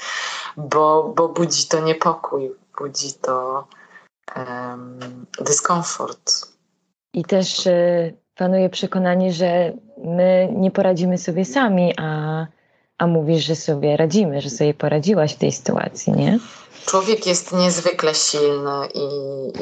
[0.56, 3.68] bo, bo budzi to niepokój, budzi to
[4.36, 6.32] um, dyskomfort.
[7.14, 9.72] I też y, panuje przekonanie, że
[10.04, 12.46] my nie poradzimy sobie sami, a,
[12.98, 16.38] a mówisz, że sobie radzimy, że sobie poradziłaś w tej sytuacji, nie?
[16.86, 19.08] Człowiek jest niezwykle silny i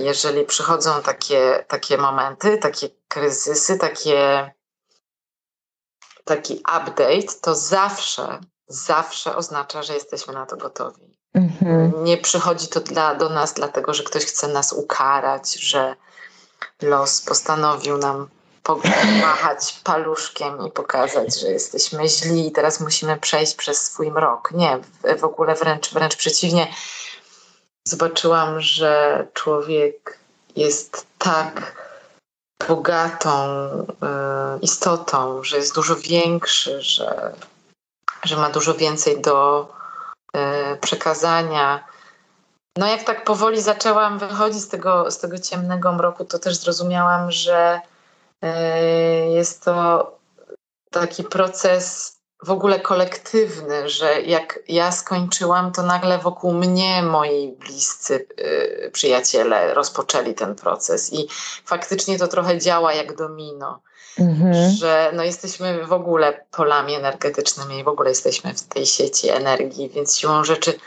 [0.03, 4.51] jeżeli przychodzą takie, takie momenty, takie kryzysy, takie,
[6.25, 11.20] taki update, to zawsze, zawsze oznacza, że jesteśmy na to gotowi.
[11.35, 12.05] Mhm.
[12.05, 15.97] Nie przychodzi to dla, do nas dlatego, że ktoś chce nas ukarać, że
[16.83, 18.29] los postanowił nam
[18.63, 24.51] pomachać paluszkiem i pokazać, że jesteśmy źli i teraz musimy przejść przez swój mrok.
[24.53, 24.79] Nie,
[25.19, 26.73] w ogóle wręcz, wręcz przeciwnie.
[27.89, 30.19] Zobaczyłam, że człowiek
[30.57, 31.73] jest tak
[32.69, 33.49] bogatą
[34.57, 37.33] y, istotą, że jest dużo większy, że,
[38.25, 39.69] że ma dużo więcej do
[40.81, 41.85] przekazania.
[42.77, 47.31] No jak tak powoli zaczęłam wychodzić z tego, z tego ciemnego mroku, to też zrozumiałam,
[47.31, 47.81] że
[48.43, 50.07] e, jest to
[50.91, 58.27] taki proces w ogóle kolektywny, że jak ja skończyłam, to nagle wokół mnie moi bliscy
[58.41, 61.29] y, przyjaciele rozpoczęli ten proces i
[61.65, 63.83] faktycznie to trochę działa jak domino.
[64.19, 64.71] Mhm.
[64.71, 69.89] Że no jesteśmy w ogóle polami energetycznymi i w ogóle jesteśmy w tej sieci energii,
[69.89, 70.79] więc siłą rzeczy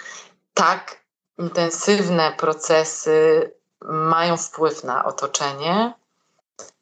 [0.53, 1.03] tak
[1.39, 5.93] intensywne procesy mają wpływ na otoczenie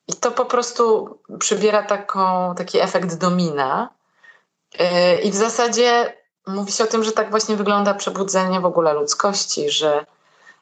[0.07, 3.89] i to po prostu przybiera taką, taki efekt domina.
[4.79, 8.93] Yy, I w zasadzie mówi się o tym, że tak właśnie wygląda przebudzenie w ogóle
[8.93, 10.05] ludzkości, że,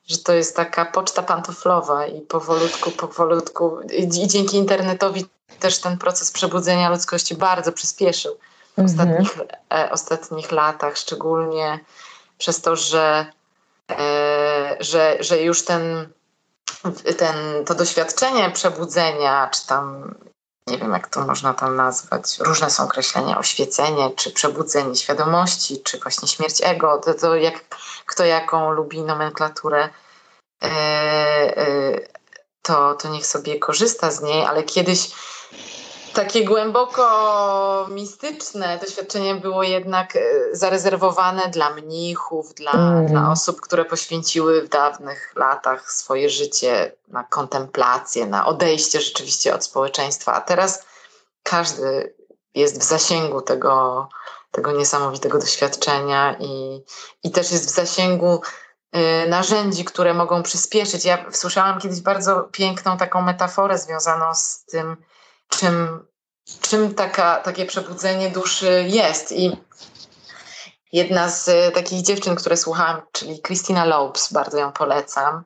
[0.07, 5.25] że to jest taka poczta pantoflowa i powolutku, powolutku i dzięki internetowi
[5.59, 8.37] też ten proces przebudzenia ludzkości bardzo przyspieszył
[8.77, 8.85] w mhm.
[8.85, 11.79] ostatnich, e, ostatnich latach, szczególnie
[12.37, 13.25] przez to, że,
[13.91, 16.09] e, że, że już ten,
[17.17, 20.15] ten, to doświadczenie przebudzenia, czy tam
[20.67, 25.99] nie wiem jak to można tam nazwać, różne są określenia, oświecenie, czy przebudzenie świadomości, czy
[25.99, 27.63] właśnie śmierć ego, to, to jak
[28.05, 29.89] kto jaką lubi nomenklaturę,
[30.63, 31.99] e, e,
[32.61, 35.11] to, to niech sobie korzysta z niej, ale kiedyś
[36.19, 40.19] takie głęboko mistyczne doświadczenie było jednak e,
[40.51, 43.05] zarezerwowane dla mnichów, dla, mm.
[43.07, 49.63] dla osób, które poświęciły w dawnych latach swoje życie na kontemplację, na odejście rzeczywiście od
[49.63, 50.33] społeczeństwa.
[50.33, 50.85] A teraz
[51.43, 52.13] każdy
[52.55, 54.07] jest w zasięgu tego,
[54.51, 56.83] tego niesamowitego doświadczenia i,
[57.23, 58.41] i też jest w zasięgu
[58.95, 61.05] y, narzędzi, które mogą przyspieszyć.
[61.05, 64.97] Ja słyszałam kiedyś bardzo piękną taką metaforę związaną z tym,
[65.49, 66.05] czym,
[66.61, 69.31] czym taka, takie przebudzenie duszy jest.
[69.31, 69.57] I
[70.93, 75.43] jedna z e, takich dziewczyn, które słuchałam, czyli Christina Lopes, bardzo ją polecam,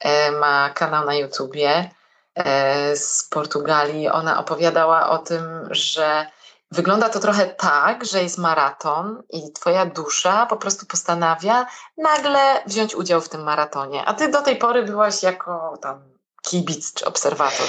[0.00, 1.90] e, ma kanał na YouTubie
[2.34, 4.08] e, z Portugalii.
[4.08, 6.26] Ona opowiadała o tym, że
[6.70, 12.94] Wygląda to trochę tak, że jest maraton i twoja dusza po prostu postanawia nagle wziąć
[12.94, 16.02] udział w tym maratonie, a ty do tej pory byłaś jako tam
[16.42, 17.66] kibic czy obserwator.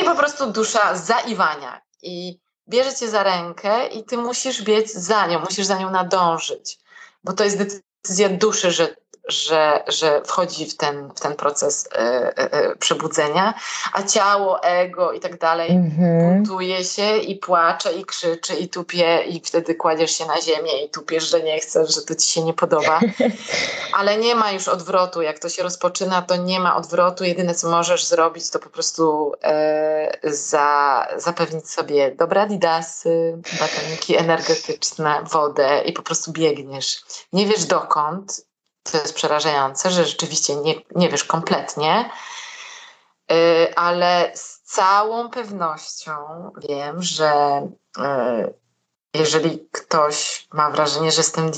[0.00, 5.26] I po prostu dusza zaiwania i bierze cię za rękę i ty musisz biec za
[5.26, 6.78] nią, musisz za nią nadążyć,
[7.24, 8.96] bo to jest decyzja duszy, że
[9.28, 13.54] że, że wchodzi w ten, w ten proces e, e, e, przebudzenia,
[13.92, 16.18] a ciało, ego i tak dalej mhm.
[16.18, 20.90] buntuje się i płacze i krzyczy i tupie i wtedy kładziesz się na ziemię i
[20.90, 23.00] tupiesz, że nie chcesz, że to ci się nie podoba.
[23.98, 25.22] Ale nie ma już odwrotu.
[25.22, 27.24] Jak to się rozpoczyna, to nie ma odwrotu.
[27.24, 35.22] Jedyne, co możesz zrobić, to po prostu e, za, zapewnić sobie dobre adidasy, batoniki energetyczne,
[35.30, 37.02] wodę i po prostu biegniesz.
[37.32, 38.47] Nie wiesz dokąd,
[38.90, 42.10] to jest przerażające, że rzeczywiście nie, nie wiesz kompletnie,
[43.32, 46.12] y, ale z całą pewnością
[46.68, 47.62] wiem, że
[47.98, 48.54] y,
[49.14, 51.50] jeżeli ktoś ma wrażenie, że z tym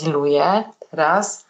[0.91, 1.45] teraz,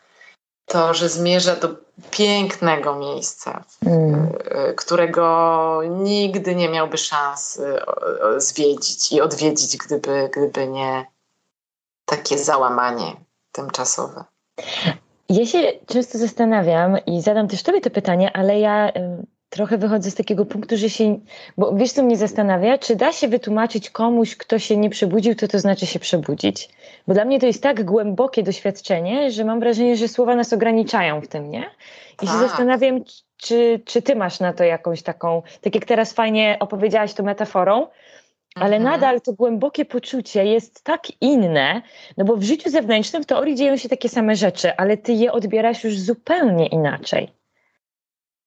[0.66, 1.68] to że zmierza do
[2.10, 4.32] pięknego miejsca, mm.
[4.70, 7.60] Y, którego nigdy nie miałby szans
[8.36, 11.06] zwiedzić i odwiedzić, gdyby, gdyby nie
[12.04, 13.16] takie załamanie
[13.52, 14.24] tymczasowe.
[15.30, 18.92] Ja się często zastanawiam i zadam też tobie to pytanie, ale ja
[19.48, 21.18] trochę wychodzę z takiego punktu, że się,
[21.58, 25.48] bo wiesz co mnie zastanawia, czy da się wytłumaczyć komuś, kto się nie przebudził, to
[25.48, 26.68] to znaczy się przebudzić?
[27.06, 31.20] Bo dla mnie to jest tak głębokie doświadczenie, że mam wrażenie, że słowa nas ograniczają
[31.20, 31.64] w tym, nie?
[32.22, 32.28] I tak.
[32.28, 33.00] się zastanawiam,
[33.36, 37.86] czy, czy ty masz na to jakąś taką, tak jak teraz fajnie opowiedziałaś to metaforą,
[38.54, 38.82] ale mhm.
[38.82, 41.82] nadal to głębokie poczucie jest tak inne,
[42.16, 45.32] no bo w życiu zewnętrznym w teorii dzieją się takie same rzeczy, ale ty je
[45.32, 47.32] odbierasz już zupełnie inaczej.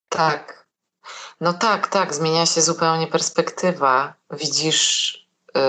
[0.10, 0.68] Tak.
[1.42, 4.13] No tak, tak, zmienia się zupełnie perspektywa.
[4.32, 5.13] Widzisz
[5.58, 5.62] y,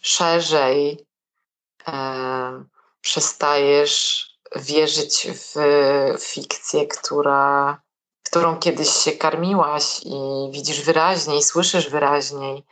[0.00, 1.06] szerzej,
[1.88, 1.92] y,
[3.00, 5.54] przestajesz wierzyć w
[6.20, 7.80] fikcję, która,
[8.24, 12.64] którą kiedyś się karmiłaś i widzisz wyraźniej, słyszysz wyraźniej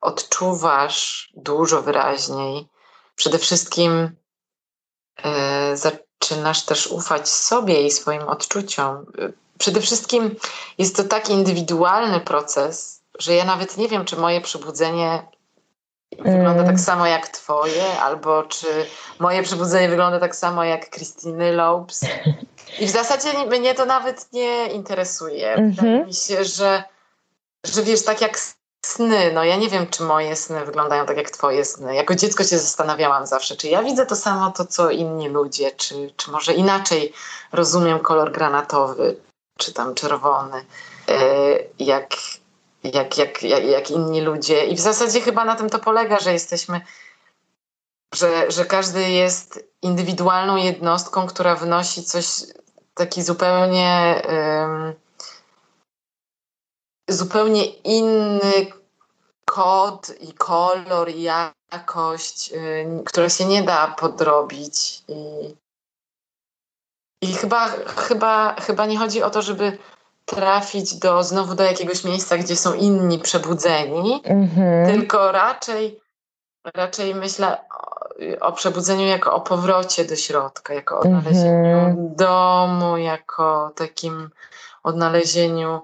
[0.00, 2.68] odczuwasz dużo wyraźniej.
[3.16, 4.10] Przede wszystkim
[5.24, 9.06] e, zaczynasz też ufać sobie i swoim odczuciom.
[9.58, 10.36] Przede wszystkim
[10.78, 15.28] jest to taki indywidualny proces, że ja nawet nie wiem, czy moje przebudzenie
[16.18, 16.78] wygląda tak mm.
[16.78, 18.66] samo jak twoje, albo czy
[19.18, 22.00] moje przebudzenie wygląda tak samo jak Christiny Lopes.
[22.80, 25.56] I w zasadzie mnie to nawet nie interesuje.
[25.56, 26.82] Wydaje mi się, że,
[27.64, 28.38] że wiesz, tak jak
[28.86, 31.94] Sny, no ja nie wiem, czy moje sny wyglądają tak jak twoje sny.
[31.94, 36.12] Jako dziecko się zastanawiałam zawsze, czy ja widzę to samo, to co inni ludzie, czy,
[36.16, 37.12] czy może inaczej
[37.52, 39.16] rozumiem kolor granatowy,
[39.58, 40.64] czy tam czerwony,
[41.08, 41.14] e,
[41.78, 42.16] jak,
[42.84, 44.64] jak, jak, jak, jak inni ludzie.
[44.66, 46.80] I w zasadzie chyba na tym to polega, że jesteśmy
[48.14, 52.26] że, że każdy jest indywidualną jednostką, która wnosi coś
[52.94, 54.22] taki zupełnie
[57.12, 58.66] zupełnie inny
[59.44, 65.02] kod i kolor i jakość, y, która się nie da podrobić.
[65.08, 65.54] I,
[67.22, 69.78] i chyba, chyba, chyba nie chodzi o to, żeby
[70.24, 74.86] trafić do, znowu do jakiegoś miejsca, gdzie są inni przebudzeni, mm-hmm.
[74.86, 76.00] tylko raczej,
[76.74, 77.58] raczej myślę
[78.40, 82.14] o, o, przebudzeniu jako o powrocie do środka, jako odnalezieniu mm-hmm.
[82.16, 84.30] domu, jako takim
[84.82, 85.80] odnalezieniu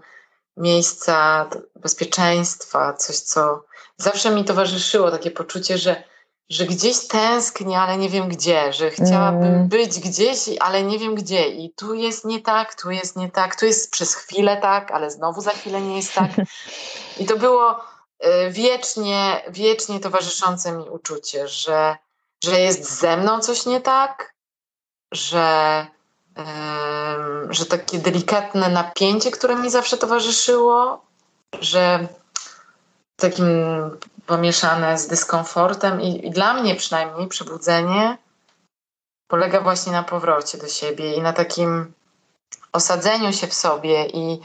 [0.56, 3.64] miejsca bezpieczeństwa, coś, co
[3.96, 6.02] zawsze mi towarzyszyło, takie poczucie, że,
[6.50, 9.68] że gdzieś tęsknię, ale nie wiem gdzie, że chciałabym mm.
[9.68, 11.48] być gdzieś, ale nie wiem gdzie.
[11.48, 15.10] I tu jest nie tak, tu jest nie tak, tu jest przez chwilę tak, ale
[15.10, 16.30] znowu za chwilę nie jest tak.
[17.20, 17.80] I to było
[18.24, 21.96] y, wiecznie, wiecznie towarzyszące mi uczucie, że,
[22.44, 24.34] że jest ze mną coś nie tak,
[25.12, 25.86] że
[27.50, 31.04] że takie delikatne napięcie, które mi zawsze towarzyszyło,
[31.60, 32.08] że
[33.16, 33.46] takim
[34.26, 38.18] pomieszane z dyskomfortem i, i dla mnie przynajmniej przebudzenie
[39.28, 41.92] polega właśnie na powrocie do siebie i na takim
[42.72, 44.40] osadzeniu się w sobie i,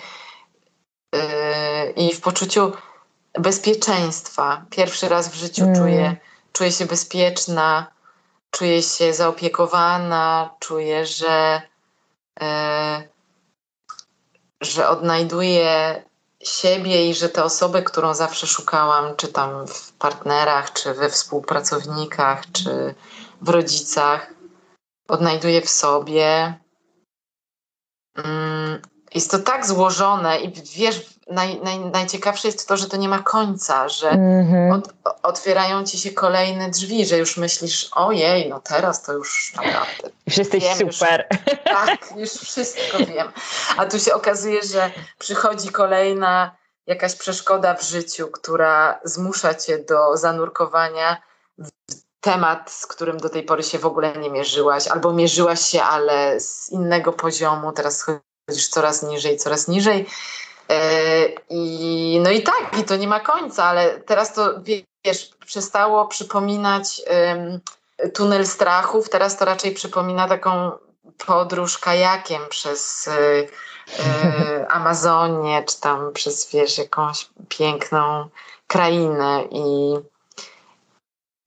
[1.14, 2.72] yy, i w poczuciu
[3.34, 4.66] bezpieczeństwa.
[4.70, 5.76] Pierwszy raz w życiu mm.
[5.76, 6.18] czuję,
[6.54, 7.88] czuję się bezpieczna,
[8.52, 11.62] czuję się zaopiekowana, czuję, że
[14.62, 16.04] że odnajduję
[16.44, 22.52] siebie i że tę osobę, którą zawsze szukałam, czy tam w partnerach, czy we współpracownikach,
[22.52, 22.96] czy
[23.42, 24.34] w rodzicach,
[25.08, 26.60] odnajduję w sobie.
[28.16, 28.82] Mm,
[29.16, 33.20] jest to tak złożone i wiesz, naj, naj, najciekawsze jest to, że to nie ma
[33.20, 34.74] końca, że mm-hmm.
[34.74, 34.94] od,
[35.24, 40.10] otwierają ci się kolejne drzwi, że już myślisz, ojej, no teraz to już naprawdę.
[40.28, 41.28] Już jesteś wiem, super.
[41.32, 43.32] Już, tak, już wszystko wiem.
[43.78, 46.56] A tu się okazuje, że przychodzi kolejna
[46.88, 51.22] jakaś przeszkoda w życiu, która zmusza cię do zanurkowania
[51.58, 51.70] w
[52.22, 56.40] temat, z którym do tej pory się w ogóle nie mierzyłaś, albo mierzyłaś się, ale
[56.40, 58.02] z innego poziomu, teraz
[58.48, 60.06] chodzisz coraz niżej, coraz niżej.
[60.72, 64.54] E, I, no i tak, i to nie ma końca, ale teraz to
[65.06, 67.60] wiesz, przestało przypominać um,
[68.14, 70.72] tunel strachów, teraz to raczej przypomina taką
[71.26, 78.30] podróż kajakiem przez y, y, Amazonię, czy tam przez wiesz, jakąś piękną
[78.68, 79.96] krainę i,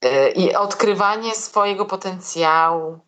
[0.04, 2.98] y, i odkrywanie swojego potencjału,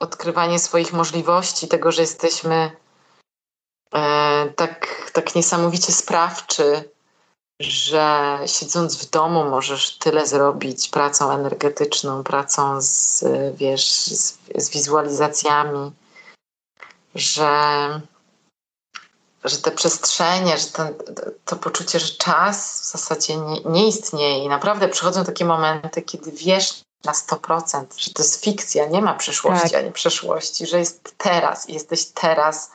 [0.00, 2.70] odkrywanie swoich możliwości, tego, że jesteśmy
[4.56, 6.84] tak, tak niesamowicie sprawczy,
[7.60, 13.24] że siedząc w domu możesz tyle zrobić pracą energetyczną, pracą z,
[13.56, 15.92] wiesz, z, z wizualizacjami,
[17.14, 17.50] że,
[19.44, 20.94] że te przestrzenie, że ten,
[21.44, 26.32] to poczucie, że czas w zasadzie nie, nie istnieje i naprawdę przychodzą takie momenty, kiedy
[26.32, 29.82] wiesz na 100%, że to jest fikcja, nie ma przyszłości tak.
[29.82, 32.70] ani przeszłości, że jest teraz i jesteś teraz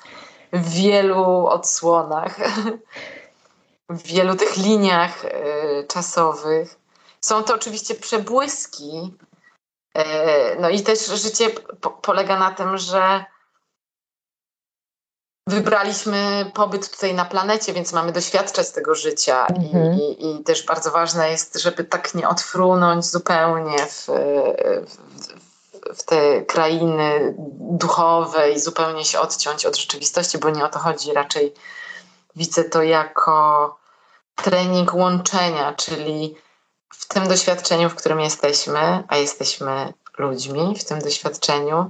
[0.54, 2.36] w wielu odsłonach.
[3.90, 5.30] w wielu tych liniach y,
[5.88, 6.76] czasowych.
[7.22, 9.18] Są to oczywiście przebłyski.
[9.98, 10.02] Y,
[10.60, 11.50] no i też życie
[11.82, 13.26] po, polega na tym, że
[15.48, 20.00] wybraliśmy pobyt tutaj na planecie, więc mamy doświadczać tego życia mhm.
[20.00, 24.08] I, i, też bardzo ważne jest, żeby tak nie odfrunąć zupełnie w,
[24.88, 25.13] w,
[25.96, 31.14] w te krainy duchowe i zupełnie się odciąć od rzeczywistości, bo nie o to chodzi.
[31.14, 31.54] Raczej
[32.36, 33.78] widzę to jako
[34.36, 36.36] trening łączenia, czyli
[36.94, 41.90] w tym doświadczeniu, w którym jesteśmy, a jesteśmy ludźmi w tym doświadczeniu,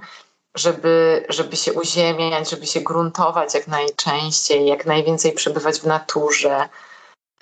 [0.56, 6.70] żeby, żeby się uziemiać, żeby się gruntować jak najczęściej, jak najwięcej przebywać w naturze,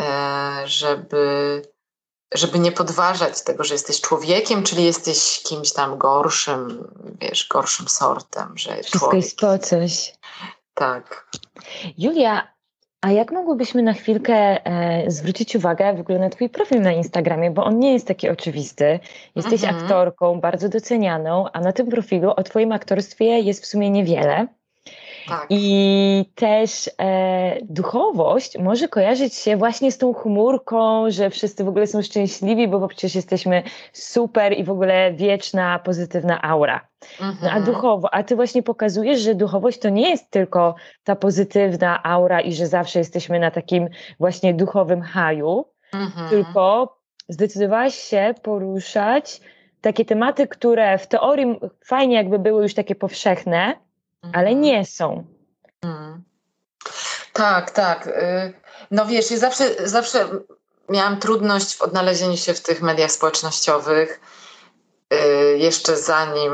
[0.01, 1.61] e, żeby,
[2.33, 6.87] żeby nie podważać tego, że jesteś człowiekiem, czyli jesteś kimś tam gorszym,
[7.21, 9.23] wiesz, gorszym sortem, że Wszystko człowiek...
[9.23, 10.13] jest po coś.
[10.73, 11.29] Tak.
[11.97, 12.47] Julia,
[13.01, 17.51] a jak mogłybyśmy na chwilkę e, zwrócić uwagę w ogóle na Twój profil na Instagramie,
[17.51, 18.99] bo on nie jest taki oczywisty.
[19.35, 19.83] Jesteś mhm.
[19.83, 24.47] aktorką, bardzo docenianą, a na tym profilu o Twoim aktorstwie jest w sumie niewiele.
[25.27, 25.45] Tak.
[25.49, 31.87] I też e, duchowość może kojarzyć się właśnie z tą chmurką, że wszyscy w ogóle
[31.87, 33.63] są szczęśliwi, bo, przecież jesteśmy
[33.93, 36.87] super i w ogóle wieczna, pozytywna aura.
[37.19, 37.37] Mhm.
[37.41, 37.63] No, a mhm.
[37.63, 42.53] duchowo, a ty właśnie pokazujesz, że duchowość to nie jest tylko ta pozytywna aura i
[42.53, 46.29] że zawsze jesteśmy na takim właśnie duchowym haju, mhm.
[46.29, 46.97] tylko
[47.29, 49.41] zdecydowałaś się poruszać
[49.81, 53.73] takie tematy, które w teorii fajnie jakby były już takie powszechne,
[54.21, 54.61] ale Mhm.
[54.61, 55.25] nie są.
[55.81, 56.23] Mm.
[57.33, 58.07] Tak, tak.
[58.07, 58.53] Y,
[58.91, 60.29] No wiesz, ja zawsze, zawsze
[60.89, 64.19] miałam trudność w odnalezieniu się w tych mediach społecznościowych.
[65.13, 66.53] Y, Jeszcze zanim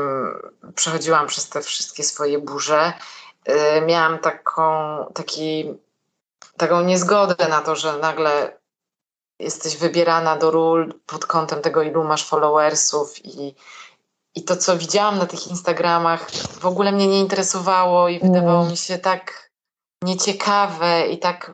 [0.74, 2.92] przechodziłam przez te wszystkie swoje burze,
[3.48, 4.62] y, miałam taką,
[5.14, 5.74] taki,
[6.56, 8.58] taką niezgodę na to, że nagle
[9.38, 13.54] jesteś wybierana do ról pod kątem tego, ilu masz followersów i,
[14.34, 18.70] i to, co widziałam na tych Instagramach, w ogóle mnie nie interesowało i wydawało Mm.
[18.70, 19.50] mi się tak
[20.02, 21.52] nieciekawe i tak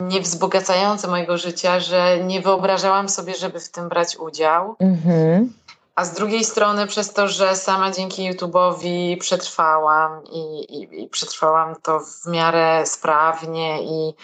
[0.00, 4.76] niewzbogacające mojego życia, że nie wyobrażałam sobie, żeby w tym brać udział.
[4.78, 5.52] Mhm.
[5.94, 11.74] A z drugiej strony, przez to, że sama dzięki YouTube'owi przetrwałam i, i, i przetrwałam
[11.82, 14.14] to w miarę sprawnie i,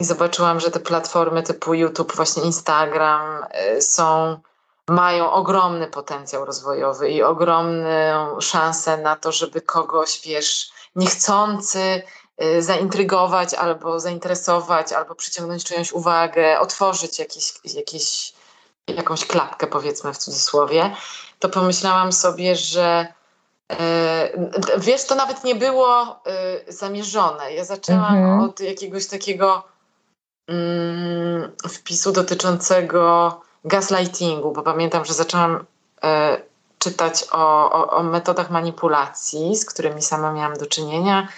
[0.00, 3.44] i zobaczyłam, że te platformy typu YouTube, właśnie Instagram
[3.76, 4.38] y, są,
[4.90, 12.02] mają ogromny potencjał rozwojowy i ogromną szansę na to, żeby kogoś, wiesz, niechcący
[12.42, 18.32] y, zaintrygować albo zainteresować, albo przyciągnąć czyjąś uwagę, otworzyć jakieś, jakieś
[18.88, 20.96] jakąś klapkę, powiedzmy w cudzysłowie,
[21.38, 23.06] to pomyślałam sobie, że
[23.72, 24.30] e,
[24.78, 27.52] wiesz, to nawet nie było e, zamierzone.
[27.52, 28.40] Ja zaczęłam Mhm.
[28.40, 29.62] od jakiegoś takiego
[30.48, 35.64] mm, wpisu dotyczącego gaslightingu, bo pamiętam, że zaczęłam
[36.04, 36.42] e,
[36.78, 41.28] czytać o, o, o metodach manipulacji, z którymi sama miałam do czynienia.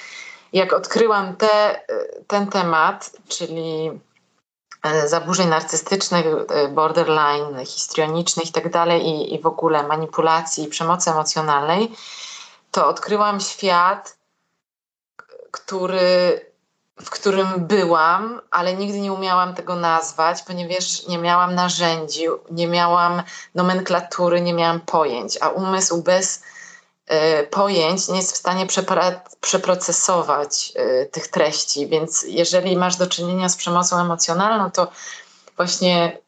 [0.52, 1.80] Jak odkryłam te,
[2.26, 3.90] ten temat, czyli
[4.82, 8.64] e, zaburzeń narcystycznych, e, borderline, histrionicznych i tak
[9.02, 11.92] i- i w ogóle manipulacji i przemocy emocjonalnej,
[12.70, 14.16] to odkryłam świat,
[15.50, 16.40] który,
[17.00, 23.22] w którym byłam, ale nigdy nie umiałam tego nazwać, ponieważ nie miałam narzędzi, nie miałam
[23.54, 26.42] nomenklatury, nie miałam pojęć, a umysł bez
[27.06, 28.66] e, pojęć nie jest w stanie
[29.40, 31.86] przeprocesować e, tych treści.
[31.86, 34.90] Więc jeżeli masz do czynienia z przemocą emocjonalną, to
[35.56, 36.18] właśnie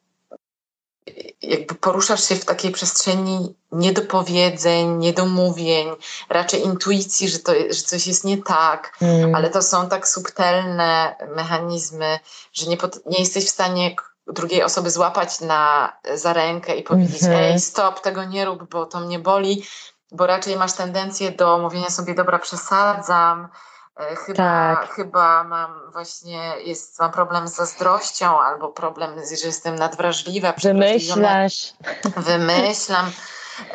[1.42, 5.88] jakby poruszasz się w takiej przestrzeni niedopowiedzeń, niedomówień,
[6.28, 9.34] raczej intuicji, że, to, że coś jest nie tak, Mm.
[9.34, 12.18] ale to są tak subtelne mechanizmy,
[12.52, 13.96] że nie, pot- nie jesteś w stanie
[14.26, 17.40] drugiej osoby złapać na, za rękę i powiedzieć: Mhm.
[17.52, 19.66] Ej, stop, tego nie rób, bo to mnie boli,
[20.12, 23.48] bo raczej masz tendencję do mówienia sobie: Dobra, przesadzam.
[23.96, 24.36] E, Chyba,
[24.76, 24.90] Tak.
[24.94, 31.72] chyba mam właśnie, jest, mam problem z zazdrością albo problem, że jestem nadwrażliwa, Wymyślasz.
[32.16, 33.10] wymyślam,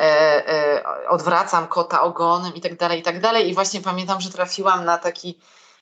[0.48, 3.48] e, odwracam kota ogonem i tak dalej, i tak dalej.
[3.50, 5.38] I właśnie pamiętam, że trafiłam na taki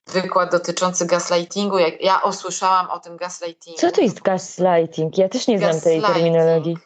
[0.07, 1.79] wykład dotyczący gaslightingu.
[1.79, 3.79] Jak ja usłyszałam o tym gaslightingu.
[3.81, 5.19] Co to jest gaslighting?
[5.19, 6.79] Ja też nie znam tej terminologii.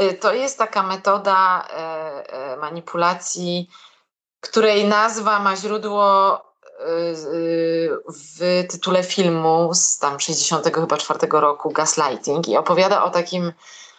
[0.00, 3.70] Y, To jest taka metoda e, e, manipulacji,
[4.40, 6.40] której nazwa ma źródło
[8.08, 13.52] w tytule filmu z tam 60 chyba czwartego roku Gaslighting i opowiada o takim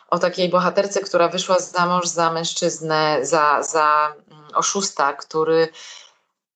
[0.09, 5.67] o takiej bohaterce, która wyszła za mąż za mężczyznę, za, za mm, oszusta, który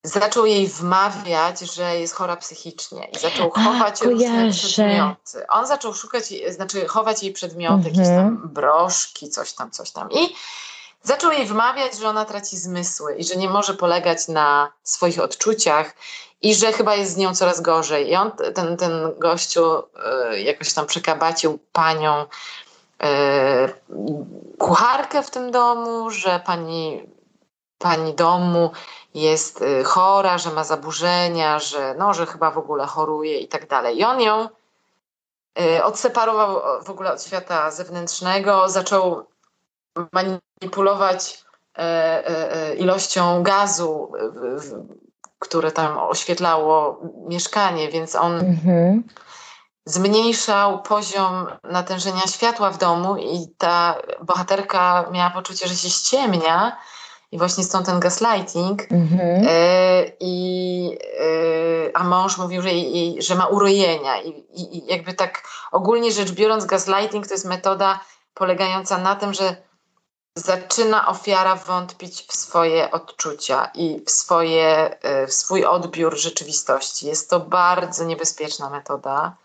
[0.04, 4.68] zaczął jej wmawiać, że jest chora psychicznie i zaczął A, chować różne kojarzę.
[4.68, 5.48] przedmioty.
[5.48, 8.38] On zaczął szukać, znaczy chować jej przedmioty, jakieś Mhm.
[8.38, 10.12] tam broszki, coś tam, coś tam.
[10.12, 10.36] I
[11.04, 15.94] zaczął jej wmawiać, że ona traci zmysły i że nie może polegać na swoich odczuciach
[16.42, 18.10] i że chyba jest z nią coraz gorzej.
[18.10, 22.26] I on, ten, ten gościu e, jakoś tam przekabacił panią
[23.04, 23.70] e,
[24.60, 27.10] kucharkę w tym domu, że pani,
[27.78, 28.72] pani domu
[29.14, 33.68] jest y, chora, że ma zaburzenia, że, no, że chyba w ogóle choruje i tak
[33.68, 33.98] dalej.
[33.98, 34.50] I on ją
[35.84, 39.26] odseparował w ogóle od świata zewnętrznego, zaczął
[40.12, 41.44] manipulować
[41.78, 44.12] e, e, e, ilością gazu,
[45.40, 49.04] które tam oświetlało mieszkanie, więc on Mhm.
[49.86, 56.78] zmniejszał poziom natężenia światła w domu i ta bohaterka miała poczucie, że się ściemnia
[57.32, 58.92] i właśnie stąd ten gaslighting.
[58.92, 59.46] Mhm.
[60.20, 60.98] I,
[61.94, 64.22] a mąż mówił, że, jej, że ma urojenia.
[64.22, 68.00] I, i, I jakby tak ogólnie rzecz biorąc, gaslighting to jest metoda
[68.34, 69.56] polegająca na tym, że
[70.38, 77.08] zaczyna ofiara wątpić w swoje odczucia i w, swoje, e, w swój odbiór rzeczywistości.
[77.08, 79.36] Jest to bardzo niebezpieczna metoda.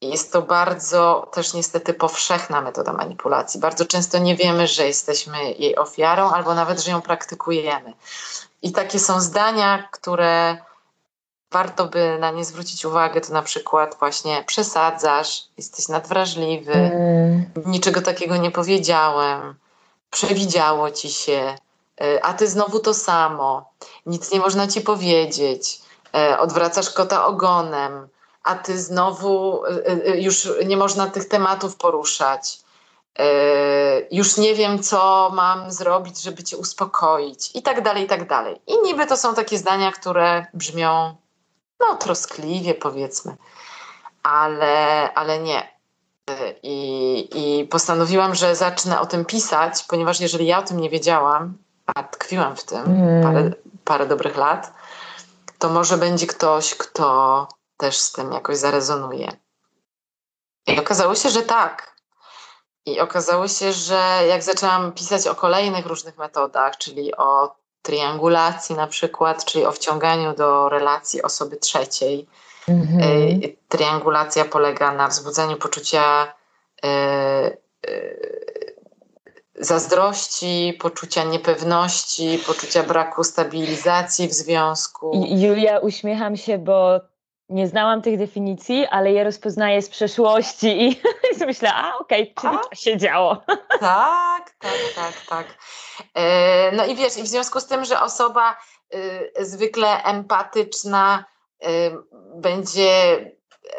[0.00, 3.60] I Jest to bardzo też niestety powszechna metoda manipulacji.
[3.60, 7.92] Bardzo często nie wiemy, że jesteśmy jej ofiarą, albo nawet, że ją praktykujemy.
[8.62, 10.56] I takie są zdania, które
[11.52, 13.20] warto by na nie zwrócić uwagę.
[13.20, 17.44] To na przykład właśnie przesadzasz, jesteś nadwrażliwy, Mm.
[17.66, 19.54] niczego takiego nie powiedziałem.
[20.14, 21.56] Przewidziało ci się,
[22.22, 23.70] a ty znowu to samo,
[24.06, 25.80] nic nie można ci powiedzieć,
[26.38, 28.08] odwracasz kota ogonem,
[28.42, 29.62] a ty znowu
[30.14, 32.58] już nie można tych tematów poruszać.
[34.10, 38.60] Już nie wiem, co mam zrobić, żeby cię uspokoić, i tak dalej, i tak dalej.
[38.66, 41.16] I niby to są takie zdania, które brzmią
[41.80, 43.36] no troskliwie powiedzmy,
[44.22, 45.73] ale, ale nie.
[46.62, 51.58] I, I postanowiłam, że zacznę o tym pisać, ponieważ jeżeli ja o tym nie wiedziałam,
[51.86, 53.22] a tkwiłam w tym mm.
[53.22, 53.50] parę,
[53.84, 54.72] parę dobrych lat,
[55.58, 59.32] to może będzie ktoś, kto też z tym jakoś zarezonuje.
[60.66, 61.94] I okazało się, że tak.
[62.86, 68.86] I okazało się, że jak zaczęłam pisać o kolejnych różnych metodach, czyli o triangulacji na
[68.86, 72.26] przykład, czyli o wciąganiu do relacji osoby trzeciej.
[72.68, 73.00] Mhm.
[73.00, 76.34] E, triangulacja polega na wzbudzaniu poczucia
[76.84, 77.54] e, e,
[79.54, 85.26] zazdrości, poczucia niepewności, poczucia braku stabilizacji w związku.
[85.28, 87.00] Julia, uśmiecham się, bo
[87.48, 91.00] nie znałam tych definicji, ale je rozpoznaję z przeszłości i
[91.46, 93.42] myślę, a okej, okay, czyli to się działo.
[93.80, 95.46] Tak, tak, tak, tak.
[96.72, 98.56] No i wiesz, i w związku z tym, że osoba
[98.94, 101.33] y, zwykle empatyczna y,
[102.34, 103.18] będzie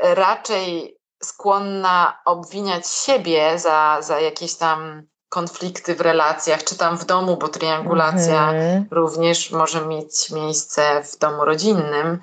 [0.01, 7.37] raczej skłonna obwiniać siebie za, za jakieś tam konflikty w relacjach, czy tam w domu,
[7.37, 8.87] bo triangulacja mhm.
[8.91, 12.21] również może mieć miejsce w domu rodzinnym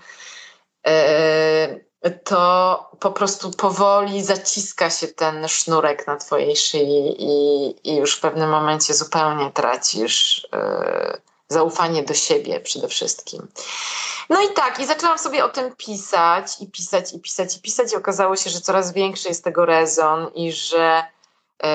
[0.86, 1.80] E,
[2.24, 8.20] to po prostu powoli zaciska się ten sznurek na twojej szyi i, i już w
[8.20, 11.20] pewnym momencie zupełnie tracisz e,
[11.52, 13.48] zaufanie do siebie przede wszystkim.
[14.30, 17.92] No i tak, i zaczęłam sobie o tym pisać i pisać i pisać i pisać
[17.92, 21.02] i okazało się, że coraz większy jest tego rezon i że
[21.62, 21.68] yy,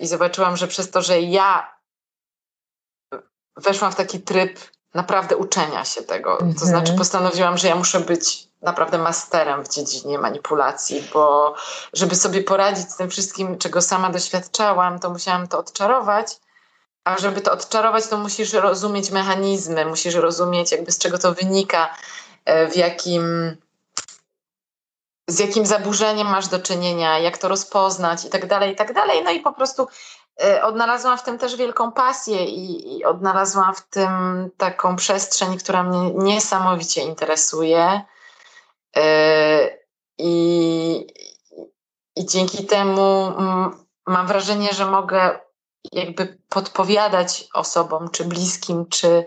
[0.00, 1.76] i zobaczyłam, że przez to, że ja
[3.56, 4.58] weszłam w taki tryb
[4.94, 6.38] naprawdę uczenia się tego.
[6.58, 6.98] To znaczy mhm.
[6.98, 11.54] postanowiłam, że ja muszę być naprawdę masterem w dziedzinie manipulacji, bo
[11.92, 16.26] żeby sobie poradzić z tym wszystkim, czego sama doświadczałam, to musiałam to odczarować.
[17.06, 21.94] A żeby to odczarować, to musisz rozumieć mechanizmy, musisz rozumieć, jakby z czego to wynika,
[22.44, 23.56] e, w jakim,
[25.28, 29.24] z jakim zaburzeniem masz do czynienia, jak to rozpoznać i tak dalej, i tak dalej.
[29.24, 29.88] No i po prostu
[30.44, 34.10] e, odnalazłam w tym też wielką pasję i, i odnalazłam w tym
[34.56, 38.00] taką przestrzeń, która mnie niesamowicie interesuje.
[38.96, 39.78] E,
[40.18, 41.06] I,
[42.16, 43.32] I dzięki temu
[44.06, 45.45] mam wrażenie, że mogę
[45.92, 49.24] jakby podpowiadać osobom, czy bliskim, czy,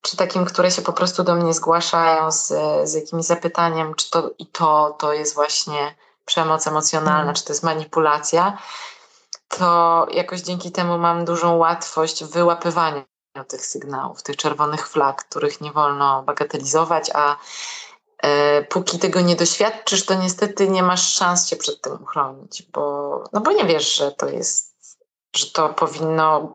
[0.00, 2.48] czy takim, które się po prostu do mnie zgłaszają z,
[2.90, 5.94] z jakimś zapytaniem, czy to i to, to jest właśnie
[6.24, 7.34] przemoc emocjonalna, mm.
[7.34, 8.58] czy to jest manipulacja,
[9.48, 13.04] to jakoś dzięki temu mam dużą łatwość w wyłapywaniu
[13.48, 17.36] tych sygnałów, tych czerwonych flag, których nie wolno bagatelizować, a
[18.22, 23.24] E, póki tego nie doświadczysz, to niestety nie masz szans się przed tym uchronić, bo,
[23.32, 24.69] no bo nie wiesz, że to jest,
[25.36, 26.54] że to powinno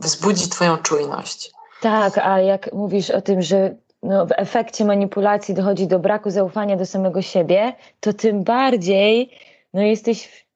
[0.00, 1.50] wzbudzić Twoją czujność.
[1.80, 6.76] Tak, a jak mówisz o tym, że no, w efekcie manipulacji dochodzi do braku zaufania
[6.76, 9.38] do samego siebie, to tym bardziej
[9.74, 10.46] no, jesteś w,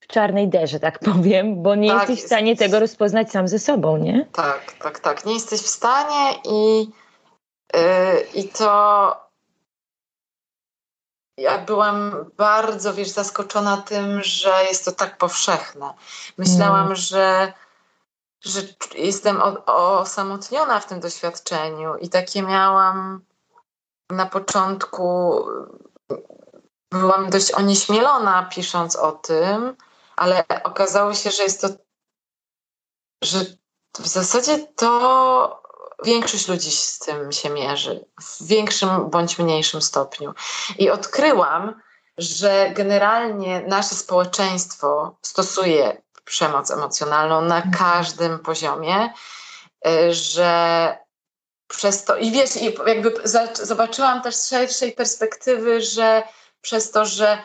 [0.00, 2.62] w czarnej derze, tak powiem, bo nie tak, jesteś w stanie jest...
[2.62, 4.26] tego rozpoznać sam ze sobą, nie?
[4.32, 5.26] Tak, tak, tak.
[5.26, 6.86] Nie jesteś w stanie i
[7.76, 9.16] Y, I to
[11.36, 15.94] ja byłam bardzo, wiesz, zaskoczona tym, że jest to tak powszechne.
[16.38, 16.96] Myślałam, mm.
[16.96, 17.52] że,
[18.40, 18.60] że
[18.94, 23.24] jestem osamotniona w tym doświadczeniu i takie miałam
[24.10, 25.36] na początku,
[26.90, 29.76] byłam dość onieśmielona pisząc o tym,
[30.16, 31.68] ale okazało się, że jest to,
[33.24, 33.38] że
[33.98, 35.61] w zasadzie to
[36.04, 40.34] większość ludzi z tym się mierzy w większym bądź mniejszym stopniu.
[40.78, 41.80] I odkryłam,
[42.18, 47.74] że generalnie nasze społeczeństwo stosuje przemoc emocjonalną na mhm.
[47.74, 49.12] każdym poziomie,
[49.86, 50.98] y, że
[51.68, 53.14] przez to, i wiesz, i jakby
[53.62, 56.22] zobaczyłam też z szerszej perspektywy, że
[56.60, 57.38] przez to, że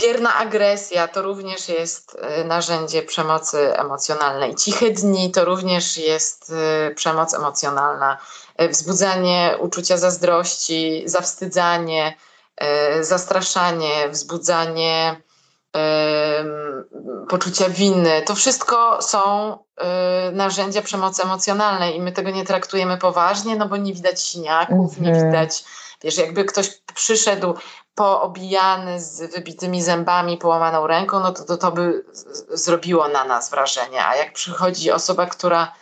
[0.00, 4.54] Bierna agresja to również jest y, narzędzie przemocy emocjonalnej.
[4.54, 6.52] Ciche dni to również jest
[6.90, 8.18] y, przemoc emocjonalna.
[8.62, 12.16] Y, wzbudzanie uczucia zazdrości, zawstydzanie,
[13.00, 15.22] zastraszanie, wzbudzanie
[17.28, 18.22] poczucia winy.
[18.26, 19.58] To wszystko są
[20.32, 25.08] narzędzia przemocy emocjonalnej i my tego nie traktujemy poważnie, no bo nie widać siniaków, nie
[25.08, 25.26] mhm.
[25.26, 25.64] widać
[26.04, 27.54] Wiesz, jakby ktoś przyszedł
[27.94, 32.04] poobijany z wybitymi zębami, połamaną ręką, no to, to to by
[32.48, 34.06] zrobiło na nas wrażenie.
[34.06, 35.72] A jak przychodzi osoba, która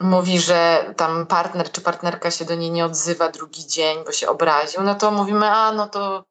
[0.00, 4.28] mówi, że tam partner czy partnerka się do niej nie odzywa drugi dzień, bo się
[4.28, 6.24] obraził, no to mówimy, a no to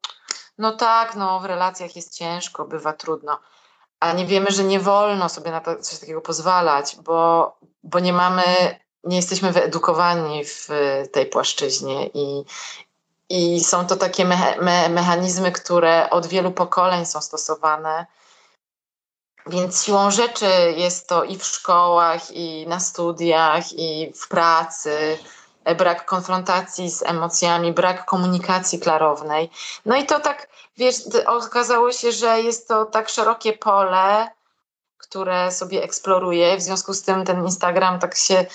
[0.58, 3.38] no tak, no w relacjach jest ciężko, bywa trudno.
[4.00, 7.52] A nie wiemy, że nie wolno sobie na to, coś takiego pozwalać, bo,
[7.82, 8.44] bo nie mamy,
[9.04, 10.68] nie jesteśmy wyedukowani w
[11.12, 12.44] tej płaszczyźnie i,
[13.32, 18.06] i są to takie me, me, mechanizmy, które od wielu pokoleń są stosowane.
[19.46, 25.18] Więc siłą rzeczy jest to i w szkołach, i na studiach, i w pracy
[25.78, 29.50] brak konfrontacji z emocjami, brak komunikacji klarownej.
[29.86, 34.30] No i to tak, wiesz, okazało się, że jest to tak szerokie pole,
[34.98, 36.56] które sobie eksploruję.
[36.56, 38.46] W związku z tym ten Instagram tak się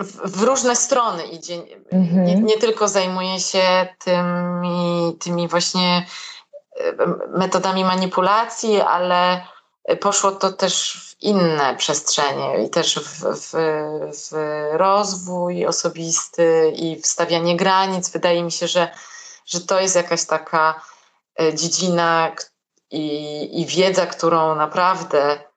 [0.00, 1.62] w, w różne strony idzie.
[1.92, 2.24] Mhm.
[2.24, 6.06] Nie, nie, tylko zajmuje się tymi, tymi właśnie
[7.28, 9.42] metodami manipulacji, ale
[10.00, 13.52] poszło to też w inne przestrzenie i też w, w,
[14.12, 14.36] w
[14.72, 18.10] rozwój osobisty i w stawianie granic.
[18.10, 18.88] Wydaje mi się, że,
[19.46, 20.80] że to jest jakaś taka
[21.40, 22.32] e, dziedzina
[22.90, 25.47] i, i wiedza, którą naprawdę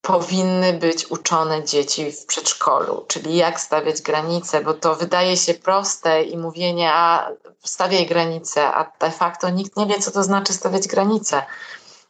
[0.00, 6.22] powinny być uczone dzieci w przedszkolu, czyli jak stawiać granice, bo to wydaje się proste
[6.22, 7.30] i mówienie, a
[7.64, 11.42] stawiaj granice, a de facto nikt nie wie, co to znaczy stawiać granice.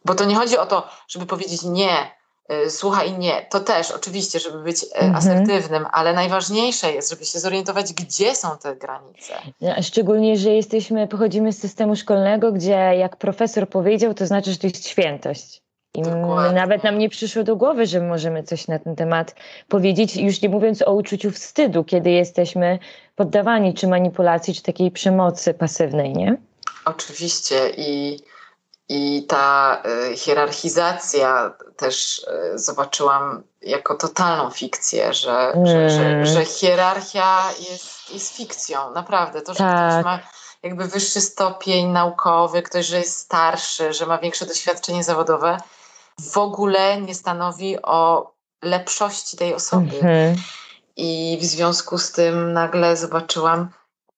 [0.05, 2.11] Bo to nie chodzi o to, żeby powiedzieć nie,
[2.51, 3.47] y, słuchaj nie.
[3.49, 5.15] To też oczywiście, żeby być y, mhm.
[5.15, 9.33] asertywnym, ale najważniejsze jest, żeby się zorientować, gdzie są te granice.
[9.81, 14.67] Szczególnie, że jesteśmy, pochodzimy z systemu szkolnego, gdzie jak profesor powiedział, to znaczy, że to
[14.67, 15.68] jest świętość.
[15.95, 16.01] I
[16.53, 19.35] nawet nam nie przyszło do głowy, że możemy coś na ten temat
[19.67, 22.79] powiedzieć, już nie mówiąc o uczuciu wstydu, kiedy jesteśmy
[23.15, 26.37] poddawani czy manipulacji, czy takiej przemocy pasywnej, nie?
[26.85, 28.19] Oczywiście i
[28.89, 29.81] i ta
[30.11, 32.19] y, hierarchizacja też
[32.53, 35.65] y, zobaczyłam jako totalną fikcję, że, mm.
[35.67, 36.25] że, że, mm.
[36.25, 39.41] że, hierarchia jest, jest fikcją, naprawdę.
[39.41, 39.91] To, że tak.
[39.91, 40.19] ktoś ma
[40.63, 45.57] jakby wyższy stopień naukowy, ktoś, że jest starszy, że ma większe doświadczenie zawodowe,
[46.31, 49.99] w ogóle nie stanowi o lepszości tej osoby.
[50.01, 50.35] -hmm.
[50.97, 53.69] I w związku z tym nagle zobaczyłam,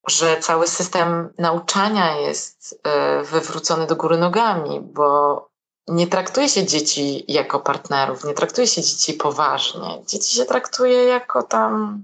[0.08, 5.48] że cały system nauczania jest e, wywrócony do góry nogami, bo
[5.88, 10.02] nie traktuje się dzieci jako partnerów, nie traktuje się dzieci poważnie.
[10.06, 12.02] Dzieci się traktuje jako tam,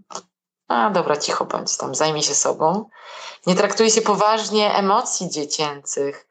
[0.69, 2.89] a dobra, cicho bądź tam, zajmij się sobą.
[3.47, 6.29] Nie traktuje się poważnie emocji dziecięcych.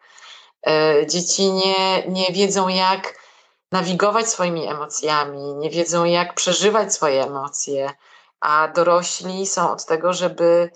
[0.68, 3.27] E, dzieci nie, nie wiedzą, jak
[3.72, 7.90] nawigować swoimi emocjami, nie wiedzą, jak przeżywać swoje emocje,
[8.40, 10.70] a dorośli są od tego, żeby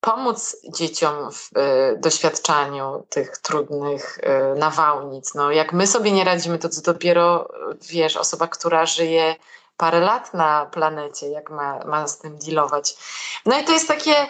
[0.00, 5.34] pomóc dzieciom w y, doświadczaniu tych trudnych y, nawałnic.
[5.34, 7.48] No, jak my sobie nie radzimy, to co dopiero,
[7.90, 9.34] wiesz, osoba, która żyje
[9.76, 12.96] parę lat na planecie, jak ma, ma z tym dealować.
[13.46, 14.26] No i to jest takie,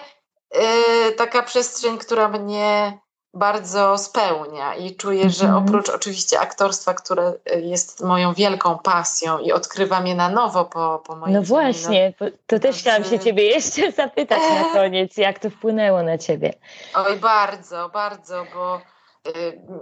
[1.17, 2.99] taka przestrzeń, która mnie
[3.37, 5.65] bardzo spełnia i czuję, że mhm.
[5.65, 11.03] oprócz oczywiście aktorstwa, które e, jest moją wielką pasją i odkrywam je na nowo po,
[11.07, 15.39] po moim No właśnie, no, to też chciałam się ciebie jeszcze zapytać na koniec, jak
[15.39, 16.55] to wpłynęło na ciebie.
[16.95, 18.96] Oj, bardzo, bardzo, bo Y,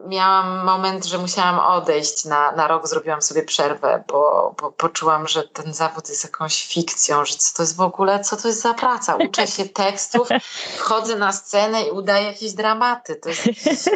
[0.06, 5.48] miałam moment, że musiałam odejść na, na rok, zrobiłam sobie przerwę, bo, bo poczułam, że
[5.48, 8.74] ten zawód jest jakąś fikcją, że co to jest w ogóle, co to jest za
[8.74, 9.16] praca.
[9.16, 10.28] Uczę się tekstów,
[10.76, 13.16] wchodzę na scenę i udaję jakieś dramaty.
[13.16, 13.90] To jest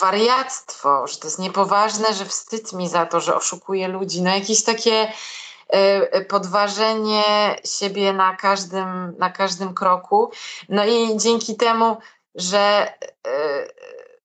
[0.00, 4.22] wariactwo, że to jest niepoważne, że wstyd mi za to, że oszukuję ludzi.
[4.22, 5.12] No jakieś takie
[5.74, 5.78] y,
[6.16, 10.30] y, podważenie siebie na każdym, na każdym kroku.
[10.68, 11.96] No i dzięki temu,
[12.34, 12.92] że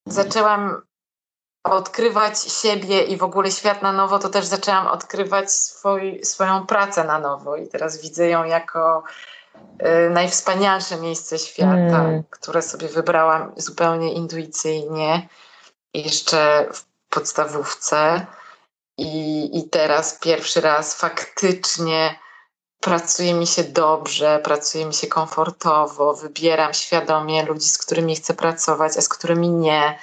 [0.05, 0.81] zaczęłam
[1.63, 7.03] odkrywać siebie i w ogóle świat na nowo, to też zaczęłam odkrywać swój, swoją pracę
[7.03, 9.03] na nowo i teraz widzę ją jako
[9.55, 12.23] y, najwspanialsze miejsce świata, mm.
[12.29, 15.27] które sobie wybrałam zupełnie intuicyjnie
[15.93, 18.25] jeszcze w podstawówce
[18.97, 22.19] i, i teraz pierwszy raz faktycznie
[22.79, 28.97] pracuje mi się dobrze, pracuje mi się komfortowo, wybieram świadomie ludzi, z którymi chcę pracować,
[28.97, 29.99] a z którymi nie.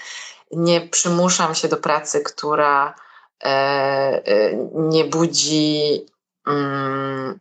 [0.53, 2.95] Nie przymuszam się do pracy, która
[3.45, 6.07] e, e, nie budzi,
[6.47, 7.41] mm,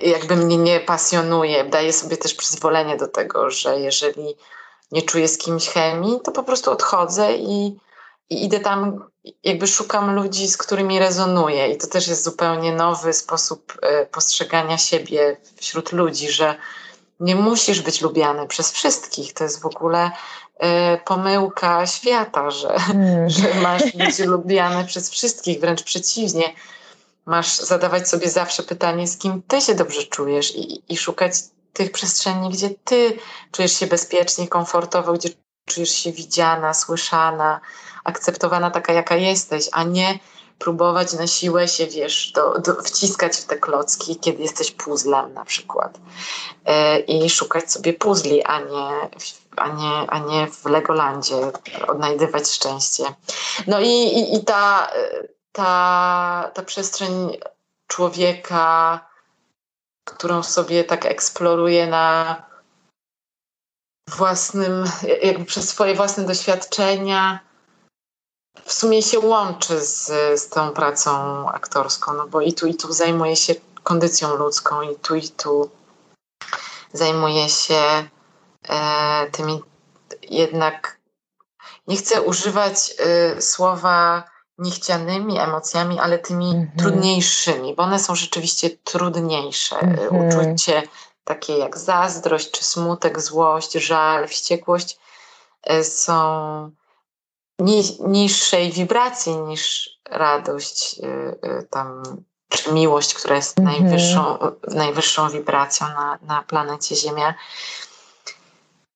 [0.00, 1.64] jakby mnie nie pasjonuje.
[1.64, 4.36] Daję sobie też przyzwolenie do tego, że jeżeli
[4.92, 7.78] nie czuję z kimś chemii, to po prostu odchodzę i,
[8.30, 9.04] i idę tam,
[9.44, 11.68] jakby szukam ludzi, z którymi rezonuję.
[11.68, 16.56] I to też jest zupełnie nowy sposób e, postrzegania siebie wśród ludzi, że
[17.20, 19.32] nie musisz być lubiany przez wszystkich.
[19.32, 20.60] To jest w ogóle y,
[21.04, 23.30] pomyłka świata, że, mm.
[23.30, 26.44] że masz być lubiany przez wszystkich, wręcz przeciwnie.
[27.26, 31.34] Masz zadawać sobie zawsze pytanie, z kim ty się dobrze czujesz i, i szukać
[31.72, 33.18] tych przestrzeni, gdzie ty
[33.52, 35.28] czujesz się bezpiecznie, komfortowo, gdzie
[35.66, 37.60] czujesz się widziana, słyszana,
[38.04, 40.18] akceptowana taka, jaka jesteś, a nie
[40.58, 45.44] próbować na siłę się, wiesz, do, do, wciskać w te klocki, kiedy jesteś puzzlem na
[45.44, 45.98] przykład.
[46.66, 49.08] Yy, I szukać sobie puzli, a nie,
[49.56, 51.36] a nie, a nie w Legolandzie
[51.88, 53.04] odnajdywać szczęście.
[53.66, 54.90] No i, i, i ta,
[55.52, 57.36] ta, ta przestrzeń
[57.86, 59.00] człowieka,
[60.04, 62.36] którą sobie tak eksploruje na
[64.08, 64.84] własnym,
[65.22, 67.40] jakby przez swoje własne doświadczenia,
[68.64, 70.06] w sumie się łączy z,
[70.40, 71.10] z tą pracą
[71.50, 75.70] aktorską, no bo i tu, i tu zajmuje się kondycją ludzką, i tu, i tu
[76.92, 78.08] zajmuje się
[78.68, 79.62] e, tymi
[80.22, 80.98] jednak,
[81.86, 84.24] nie chcę używać e, słowa
[84.58, 86.78] niechcianymi emocjami, ale tymi mhm.
[86.78, 89.78] trudniejszymi, bo one są rzeczywiście trudniejsze.
[89.78, 90.28] Mhm.
[90.28, 90.82] Uczucie
[91.24, 94.98] takie jak zazdrość, czy smutek, złość, żal, wściekłość
[95.62, 96.70] e, są
[98.06, 102.02] niższej wibracji niż radość, y, y, tam,
[102.48, 103.82] czy miłość, która jest mhm.
[103.82, 104.38] najwyższą,
[104.68, 107.34] najwyższą wibracją na, na planecie Ziemia.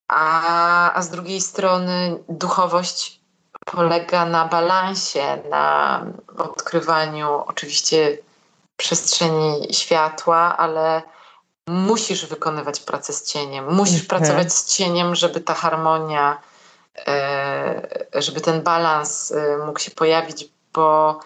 [0.09, 3.21] A, a z drugiej strony duchowość
[3.65, 6.07] polega na balansie, na
[6.39, 8.19] odkrywaniu oczywiście
[8.77, 11.03] przestrzeni światła, ale
[11.69, 14.03] musisz wykonywać pracę z cieniem, musisz.
[14.03, 14.09] Mhm.
[14.09, 16.39] pracować z cieniem, żeby ta harmonia
[18.15, 21.21] żeby ten balans e, mógł się pojawić, bo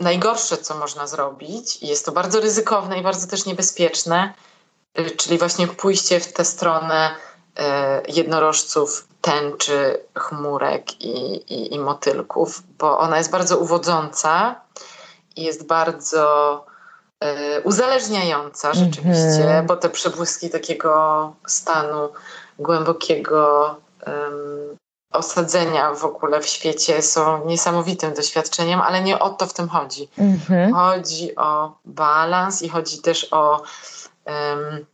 [0.00, 4.34] najgorsze, co można zrobić, i jest to bardzo ryzykowne i bardzo też niebezpieczne,
[4.94, 7.16] e, czyli właśnie pójście w tę stronę
[8.08, 14.60] jednorożców, tęczy, chmurek i, i, i motylków, bo ona jest bardzo uwodząca
[15.36, 16.64] i jest bardzo
[17.64, 19.66] uzależniająca rzeczywiście, mm -hmm.
[19.66, 22.08] bo te przebłyski takiego stanu
[22.58, 23.76] głębokiego
[25.10, 30.08] osadzenia w ogóle w świecie są niesamowitym doświadczeniem, ale nie o to w tym chodzi.
[30.18, 30.74] Mhm.
[30.74, 33.62] Chodzi o balans i chodzi też o,
[34.26, 34.86] um,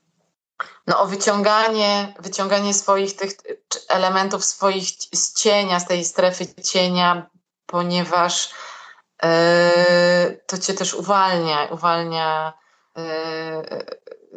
[0.87, 3.33] no, o wyciąganie, wyciąganie swoich tych
[3.89, 7.27] elementów swoich z cienia, z tej strefy cienia,
[7.67, 8.51] ponieważ
[9.23, 9.29] yy,
[10.47, 12.53] to cię też uwalnia, uwalnia
[12.97, 13.05] yy,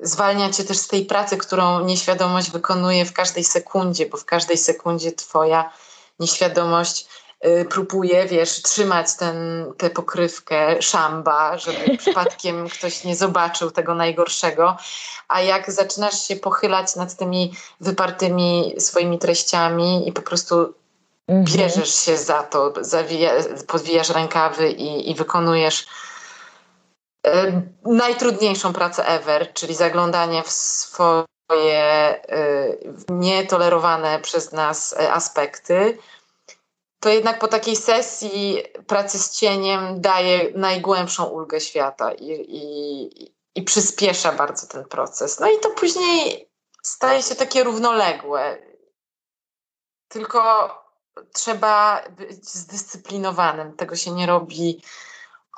[0.01, 4.57] zwalnia cię też z tej pracy, którą nieświadomość wykonuje w każdej sekundzie, bo w każdej
[4.57, 5.71] sekundzie twoja
[6.19, 7.07] nieświadomość
[7.45, 9.37] y, próbuje, wiesz, trzymać ten,
[9.77, 14.77] tę pokrywkę szamba, żeby przypadkiem ktoś nie zobaczył tego najgorszego,
[15.27, 20.73] a jak zaczynasz się pochylać nad tymi wypartymi swoimi treściami i po prostu
[21.27, 21.57] mhm.
[21.57, 23.31] bierzesz się za to, zawija,
[23.67, 25.87] podwijasz rękawy i, i wykonujesz
[27.85, 32.77] najtrudniejszą pracę ever, czyli zaglądanie w swoje e,
[33.09, 35.97] nietolerowane przez nas e, aspekty,
[36.99, 43.63] to jednak po takiej sesji pracy z cieniem daje najgłębszą ulgę świata i, i, i
[43.63, 45.39] przyspiesza bardzo ten proces.
[45.39, 46.49] No i to później
[46.83, 48.57] staje się takie równoległe.
[50.07, 50.69] Tylko
[51.33, 53.75] trzeba być zdyscyplinowanym.
[53.75, 54.81] Tego się nie robi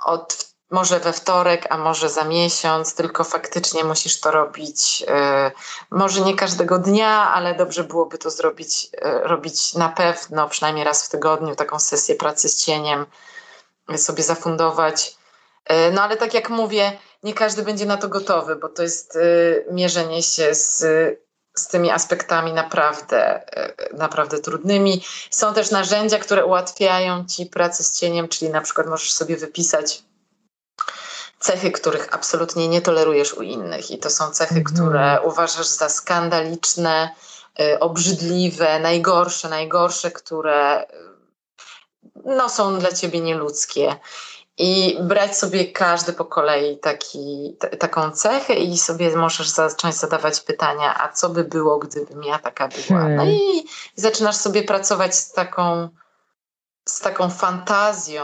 [0.06, 5.04] od może we wtorek, a może za miesiąc, tylko faktycznie musisz to robić.
[5.08, 5.52] E,
[5.92, 11.06] może nie każdego dnia, ale dobrze byłoby to zrobić, e, robić na pewno, przynajmniej raz
[11.06, 13.06] w tygodniu, taką sesję pracy z cieniem,
[13.96, 15.16] sobie zafundować.
[15.66, 19.18] E, no ale tak jak mówię, nie każdy będzie na to gotowy, bo to jest
[19.72, 20.78] mierzenie się z,
[21.56, 23.42] z tymi aspektami naprawdę,
[23.94, 25.06] naprawdę trudnymi.
[25.32, 30.04] Są też narzędzia, które ułatwiają ci pracę z cieniem, czyli na przykład możesz sobie wypisać
[31.42, 33.92] cechy, których absolutnie nie tolerujesz u innych.
[33.92, 34.76] I to są cechy, mhm.
[34.76, 37.10] które uważasz za skandaliczne,
[37.60, 40.86] y, obrzydliwe, najgorsze, najgorsze, które y,
[42.26, 43.96] no, są dla ciebie nieludzkie.
[44.58, 50.42] I brać sobie każdy po kolei taki, t- taką cechę i sobie możesz zacząć zadawać
[50.42, 53.10] pytania, a co by było, gdybym ja taka była.
[53.10, 53.66] No i
[53.96, 55.90] zaczynasz sobie pracować z taką,
[56.90, 58.24] z taką fantazją,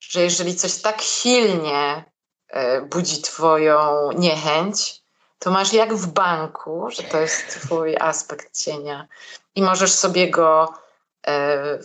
[0.00, 2.04] że jeżeli coś tak silnie
[2.48, 5.02] e, budzi Twoją niechęć,
[5.38, 9.06] to masz jak w banku, że to jest Twój aspekt cienia
[9.54, 10.74] i możesz sobie go
[11.26, 11.78] e,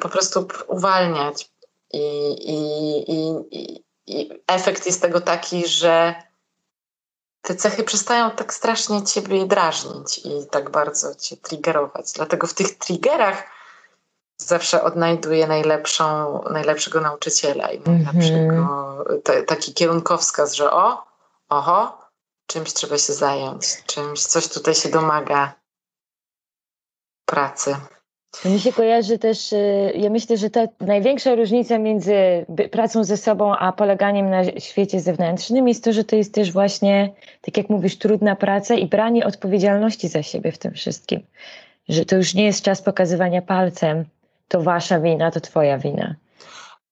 [0.00, 1.50] po prostu uwalniać.
[1.92, 6.14] I, i, i, i efekt jest tego taki, że
[7.42, 12.12] te cechy przestają tak strasznie ciebie drażnić i tak bardzo cię triggerować.
[12.12, 13.55] Dlatego w tych triggerach
[14.38, 16.04] zawsze odnajduję najlepszą,
[16.50, 21.04] najlepszego nauczyciela i najlepszego, t- taki kierunkowskaz, że o,
[21.48, 21.98] oho,
[22.46, 25.54] czymś trzeba się zająć, czymś, coś tutaj się domaga
[27.24, 27.76] pracy.
[28.44, 33.56] Mi się kojarzy też, y, ja myślę, że ta największa różnica między pracą ze sobą
[33.56, 37.98] a poleganiem na świecie zewnętrznym jest to, że to jest też właśnie, tak jak mówisz,
[37.98, 41.20] trudna praca i branie odpowiedzialności za siebie w tym wszystkim.
[41.88, 44.04] Że to już nie jest czas pokazywania palcem,
[44.48, 46.14] to wasza wina, to twoja wina.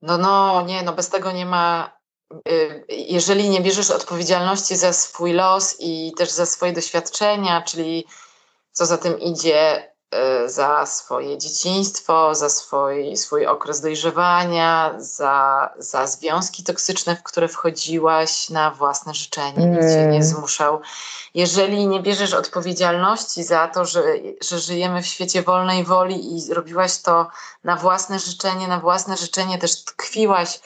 [0.03, 1.97] No, no, nie, no bez tego nie ma.
[2.49, 8.07] Y, jeżeli nie bierzesz odpowiedzialności za swój los i też za swoje doświadczenia, czyli
[8.73, 9.93] co za tym idzie,
[10.47, 18.51] za swoje dzieciństwo, za swój, swój okres dojrzewania, za, za związki toksyczne, w które wchodziłaś
[18.51, 20.23] na własne życzenie, nikt cię nie mm.
[20.23, 20.81] zmuszał.
[21.35, 24.03] Jeżeli nie bierzesz odpowiedzialności za to, że,
[24.41, 27.29] że żyjemy w świecie wolnej woli i robiłaś to
[27.65, 30.61] na własne życzenie, na własne życzenie też tkwiłaś y,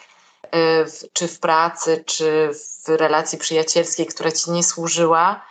[0.84, 2.50] w, czy w pracy, czy
[2.84, 5.47] w relacji przyjacielskiej, która ci nie służyła,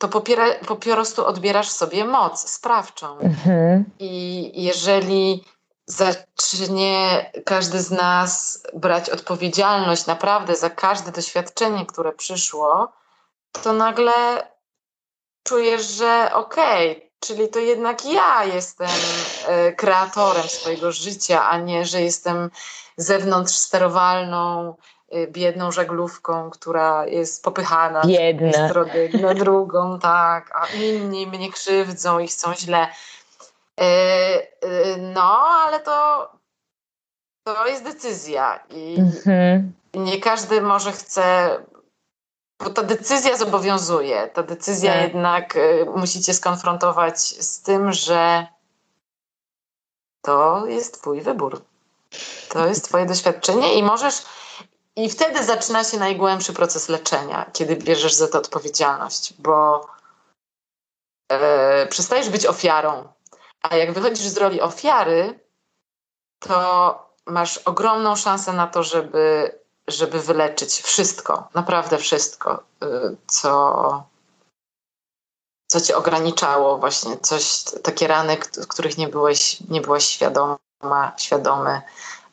[0.00, 3.18] to popiera, po prostu odbierasz sobie moc sprawczą.
[3.18, 3.84] Mhm.
[3.98, 5.44] I jeżeli
[5.86, 12.92] zacznie każdy z nas brać odpowiedzialność naprawdę za każde doświadczenie, które przyszło,
[13.62, 14.12] to nagle
[15.42, 18.88] czujesz, że okej, okay, czyli to jednak ja jestem
[19.46, 22.50] e, kreatorem swojego życia, a nie, że jestem
[22.96, 24.74] zewnątrz sterowalną
[25.28, 28.52] biedną żaglówką, która jest popychana Biedna.
[28.52, 32.88] z strony na drugą, tak, a inni mnie krzywdzą i chcą źle.
[33.80, 36.28] Y, y, no, ale to,
[37.44, 39.72] to jest decyzja i mhm.
[39.94, 41.56] nie każdy może chce,
[42.64, 44.28] bo ta decyzja zobowiązuje.
[44.28, 45.02] Ta decyzja tak.
[45.02, 45.58] jednak
[45.96, 48.46] musicie skonfrontować z tym, że
[50.22, 51.62] to jest twój wybór.
[52.48, 54.22] To jest twoje doświadczenie i możesz
[54.96, 59.86] i wtedy zaczyna się najgłębszy proces leczenia, kiedy bierzesz za to odpowiedzialność, bo
[61.32, 63.08] e, przestajesz być ofiarą.
[63.62, 65.40] A jak wychodzisz z roli ofiary,
[66.38, 72.86] to masz ogromną szansę na to, żeby, żeby wyleczyć wszystko, naprawdę wszystko, e,
[73.26, 74.04] co,
[75.66, 78.36] co cię ograniczało, właśnie coś, takie rany,
[78.68, 81.82] których nie byłeś, nie byłaś świadoma, świadomy,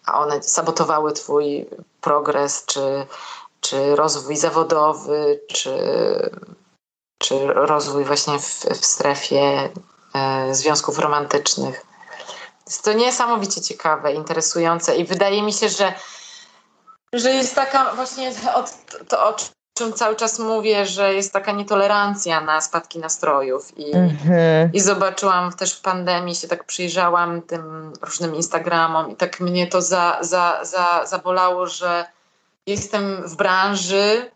[0.08, 1.66] a one sabotowały twój
[2.02, 3.06] progres, czy,
[3.62, 5.80] czy rozwój zawodowy, czy,
[7.18, 9.70] czy rozwój właśnie w, w strefie
[10.16, 11.86] e, związków romantycznych.
[12.66, 15.94] Jest to niesamowicie ciekawe, interesujące i wydaje mi się, że,
[17.14, 18.74] że jest taka właśnie od,
[19.08, 19.36] to, o
[19.78, 24.70] czym cały czas mówię, że jest taka nietolerancja na spadki nastrojów i, mm-hmm.
[24.74, 29.82] i zobaczyłam też w pandemii, się tak przyjrzałam tym różnym Instagramom i tak mnie to
[29.82, 32.06] za, za, za, zabolało, że
[32.66, 34.32] jestem w branży,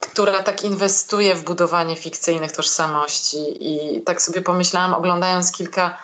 [0.00, 5.98] która tak inwestuje w budowanie fikcyjnych tożsamości i tak sobie pomyślałam, oglądając kilka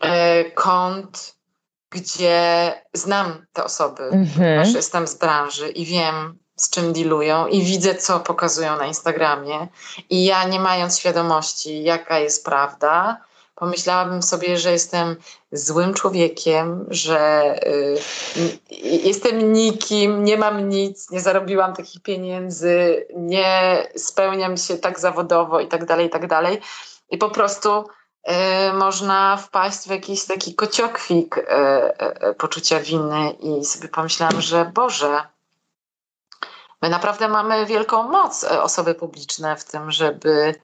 [0.00, 1.34] e, kont,
[1.90, 4.36] gdzie znam te osoby, mm-hmm.
[4.36, 9.68] ponieważ jestem z branży i wiem, z czym dealują i widzę, co pokazują na Instagramie.
[10.10, 13.20] I ja, nie mając świadomości, jaka jest prawda,
[13.60, 15.16] pomyślałabym sobie, że jestem
[15.52, 17.98] złym człowiekiem, że y,
[19.04, 25.68] jestem nikim, nie mam nic, nie zarobiłam takich pieniędzy, nie spełniam się tak zawodowo i
[25.68, 26.60] tak dalej, i tak dalej.
[27.10, 33.30] I po prostu y, można wpaść w jakiś taki kociokwik y, y, y poczucia winy
[33.30, 35.22] i sobie pomyślałam, że Boże,
[36.82, 40.54] My naprawdę mamy wielką moc, e, osoby publiczne, w tym, żeby,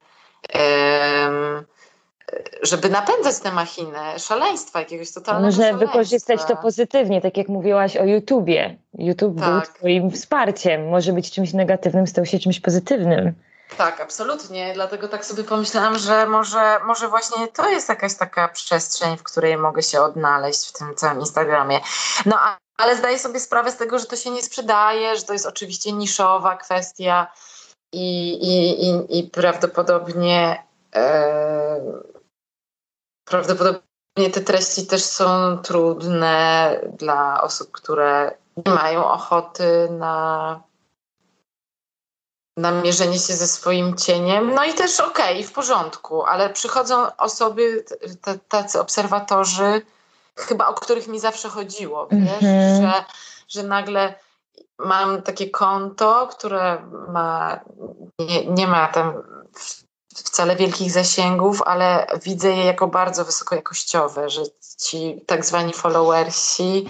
[2.61, 8.03] żeby napędzać tę machinę szaleństwa, jakiegoś totalnego Można wykorzystać to pozytywnie, tak jak mówiłaś o
[8.03, 8.77] YouTubie.
[8.99, 9.49] YouTube tak.
[9.49, 13.33] był twoim wsparciem, może być czymś negatywnym, stał się czymś pozytywnym.
[13.77, 14.73] Tak, absolutnie.
[14.73, 19.57] Dlatego tak sobie pomyślałam, że może, może właśnie to jest jakaś taka przestrzeń, w której
[19.57, 21.79] mogę się odnaleźć w tym całym Instagramie.
[22.25, 25.33] No a ale zdaję sobie sprawę z tego, że to się nie sprzedaje, że to
[25.33, 27.31] jest oczywiście niszowa kwestia
[27.93, 30.63] i, i, i, i prawdopodobnie
[30.95, 31.81] e,
[33.25, 40.63] prawdopodobnie te treści też są trudne dla osób, które nie mają ochoty na,
[42.57, 44.53] na mierzenie się ze swoim cieniem.
[44.53, 47.85] No i też okej, okay, w porządku, ale przychodzą osoby,
[48.47, 49.81] tacy obserwatorzy,
[50.37, 52.81] chyba o których mi zawsze chodziło, wiesz, mm -hmm.
[52.81, 53.05] że,
[53.47, 54.15] że nagle
[54.79, 57.59] mam takie konto, które ma,
[58.19, 59.13] nie, nie ma tam
[60.15, 64.41] wcale wielkich zasięgów, ale widzę je jako bardzo wysokojakościowe, że
[64.77, 66.89] ci tak zwani followersi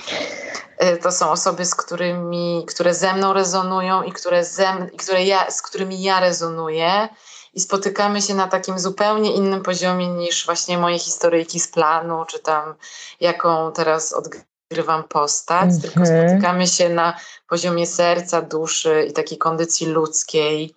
[0.84, 5.52] y, to są osoby, z którymi, które ze mną rezonują i które, ze, które ja,
[5.52, 7.10] z którymi ja rezonuję
[7.58, 12.40] i spotykamy się na takim zupełnie innym poziomie niż właśnie moje historyjki z planu, czy
[12.40, 12.76] tam
[13.20, 15.82] jaką teraz odgrywam postać, mm -hmm.
[15.82, 17.18] tylko spotykamy się na
[17.50, 20.76] poziomie serca, duszy i takiej kondycji ludzkiej,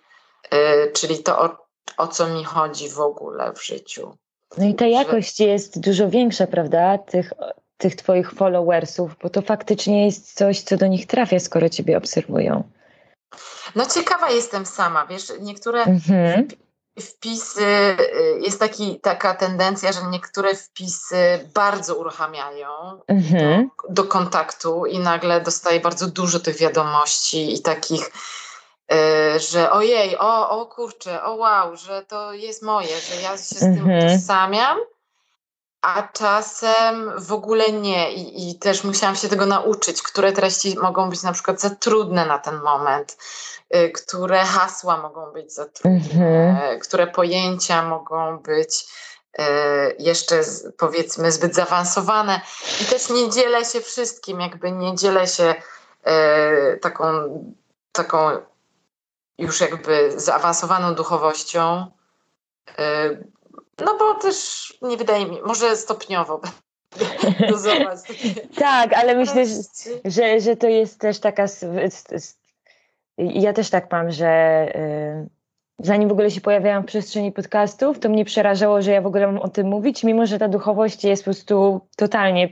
[0.51, 1.57] yy, czyli to, o,
[1.97, 4.17] o co mi chodzi w ogóle w życiu.
[4.57, 7.33] No i ta jakość jest dużo większa, prawda, tych,
[7.77, 12.63] tych twoich followersów, bo to faktycznie jest coś, co do nich trafia, skoro ciebie obserwują.
[13.75, 16.47] No ciekawa jestem sama, wiesz, niektóre mhm.
[16.99, 22.67] Wpisy, y, jest taki, taka tendencja, że niektóre wpisy bardzo uruchamiają
[23.07, 23.69] mhm.
[23.87, 28.11] do, do kontaktu i nagle dostaję bardzo dużo tych wiadomości i takich
[28.91, 33.55] Y, że ojej, o, o kurczę, o wow, że to jest moje, że ja się
[33.55, 33.97] z tym mhm.
[33.97, 34.77] utożsamiam,
[35.81, 38.13] a czasem w ogóle nie.
[38.13, 42.25] I, I, też musiałam się tego nauczyć, które treści mogą być na przykład za trudne
[42.25, 43.17] na ten moment,
[43.75, 46.79] y, które hasła mogą być za trudne, mhm.
[46.79, 48.85] które pojęcia mogą być
[49.39, 49.43] y,
[49.99, 50.41] jeszcze
[50.77, 52.41] powiedzmy zbyt zaawansowane.
[52.81, 55.55] I też nie dzielę się wszystkim, jakby nie dzielę się
[56.81, 57.05] taką,
[57.91, 58.29] taką
[59.37, 61.91] już jakby zaawansowaną duchowością.
[63.81, 66.41] Y, no bo też nie wydaje mi, może stopniowo
[68.55, 69.43] tak, ale myślę,
[70.05, 71.45] że, że to jest też taka.
[73.17, 75.29] Ja też tak mam, że y,
[75.79, 79.27] zanim w ogóle się pojawiałam w przestrzeni podcastów, to mnie przerażało, że ja w ogóle
[79.27, 82.49] mam o tym mówić, mimo że ta duchowość jest po prostu totalnie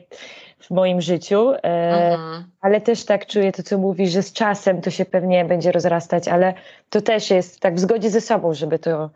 [0.59, 2.43] w moim życiu, e, mhm.
[2.61, 6.27] ale też tak czuję to, co mówisz, że z czasem to się pewnie będzie rozrastać,
[6.27, 6.53] ale
[6.89, 9.09] to też jest tak w zgodzie ze sobą, żeby to,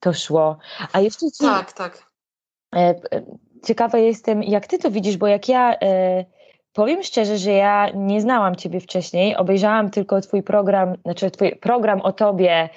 [0.00, 0.58] to szło.
[0.92, 2.06] A jeszcze ci, tak, tak.
[2.74, 2.94] E,
[3.66, 6.24] ciekawa jestem, jak ty to widzisz, bo jak ja e,
[6.72, 12.00] powiem szczerze, że ja nie znałam ciebie wcześniej, obejrzałam tylko twój program, znaczy twój program
[12.00, 12.68] o tobie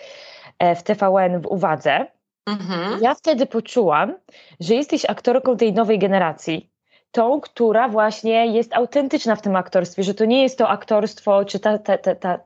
[0.75, 2.05] w TVN w Uwadze.
[2.45, 2.99] Mhm.
[3.01, 4.15] Ja wtedy poczułam,
[4.59, 6.70] że jesteś aktorką tej nowej generacji,
[7.11, 11.59] tą, która właśnie jest autentyczna w tym aktorstwie, że to nie jest to aktorstwo, czy
[11.59, 12.39] ta, ta, ta, ta,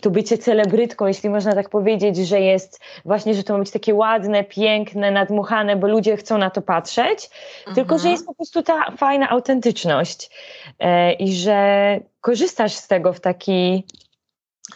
[0.00, 3.94] to bycie celebrytką, jeśli można tak powiedzieć, że jest właśnie, że to ma być takie
[3.94, 7.74] ładne, piękne, nadmuchane, bo ludzie chcą na to patrzeć, mhm.
[7.74, 10.30] tylko że jest po prostu ta fajna autentyczność
[10.78, 13.86] e, i że korzystasz z tego w taki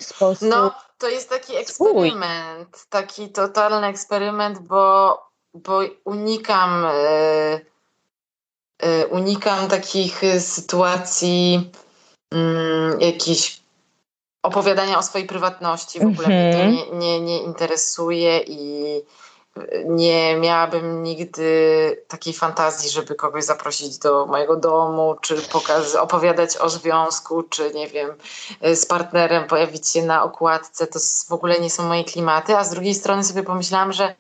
[0.01, 0.49] sposób.
[0.49, 2.91] No, to jest taki eksperyment, swój.
[2.91, 5.19] taki totalny eksperyment, bo,
[5.55, 6.85] bo unikam.
[6.85, 7.71] E,
[9.11, 11.71] unikam takich y, sytuacji
[12.33, 13.61] um, jakichś
[14.43, 15.99] opowiadania o swojej prywatności.
[15.99, 16.45] W ogóle mm -hmm.
[16.45, 16.73] mnie to mhm.
[16.73, 18.85] nie, nie, nie interesuje i
[19.59, 26.57] y, nie miałabym nigdy takiej fantazji, żeby kogoś zaprosić do mojego domu, czy pokaz- opowiadać
[26.57, 28.11] o związku, czy nie wiem,
[28.75, 30.87] z partnerem pojawić się na okładce.
[30.87, 32.57] To w ogóle nie są moje klimaty.
[32.57, 34.15] A z drugiej strony sobie pomyślałam, że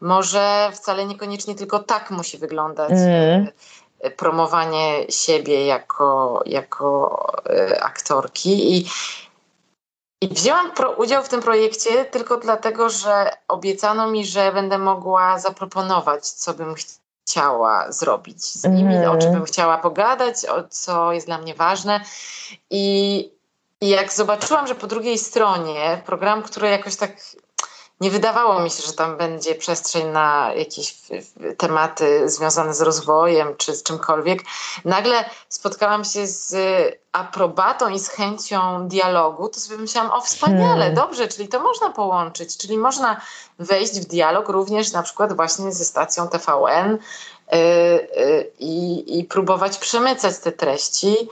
[0.00, 3.48] może wcale niekoniecznie tylko tak musi wyglądać mm.
[4.16, 7.18] Promowanie siebie jako, jako
[7.50, 8.76] e, aktorki.
[8.76, 8.88] I,
[10.20, 15.38] i wzięłam pro, udział w tym projekcie tylko dlatego, że obiecano mi, że będę mogła
[15.38, 16.74] zaproponować, co bym
[17.28, 19.10] chciała zrobić z nimi, mm.
[19.10, 22.00] o czym bym chciała pogadać, o co jest dla mnie ważne.
[22.70, 23.30] I,
[23.80, 27.10] I jak zobaczyłam, że po drugiej stronie program, który jakoś tak
[28.00, 30.96] nie wydawało mi się, że tam będzie przestrzeń na jakieś
[31.56, 34.42] tematy związane z rozwojem czy z czymkolwiek.
[34.84, 36.56] Nagle spotkałam się z
[37.12, 40.94] aprobatą i z chęcią dialogu, to sobie myślałam, o wspaniale, hmm.
[40.94, 43.20] dobrze, czyli to można połączyć, czyli można
[43.58, 46.98] wejść w dialog również na przykład właśnie ze stacją TVN
[47.52, 47.58] yy,
[48.58, 51.28] i, i próbować przemycać te treści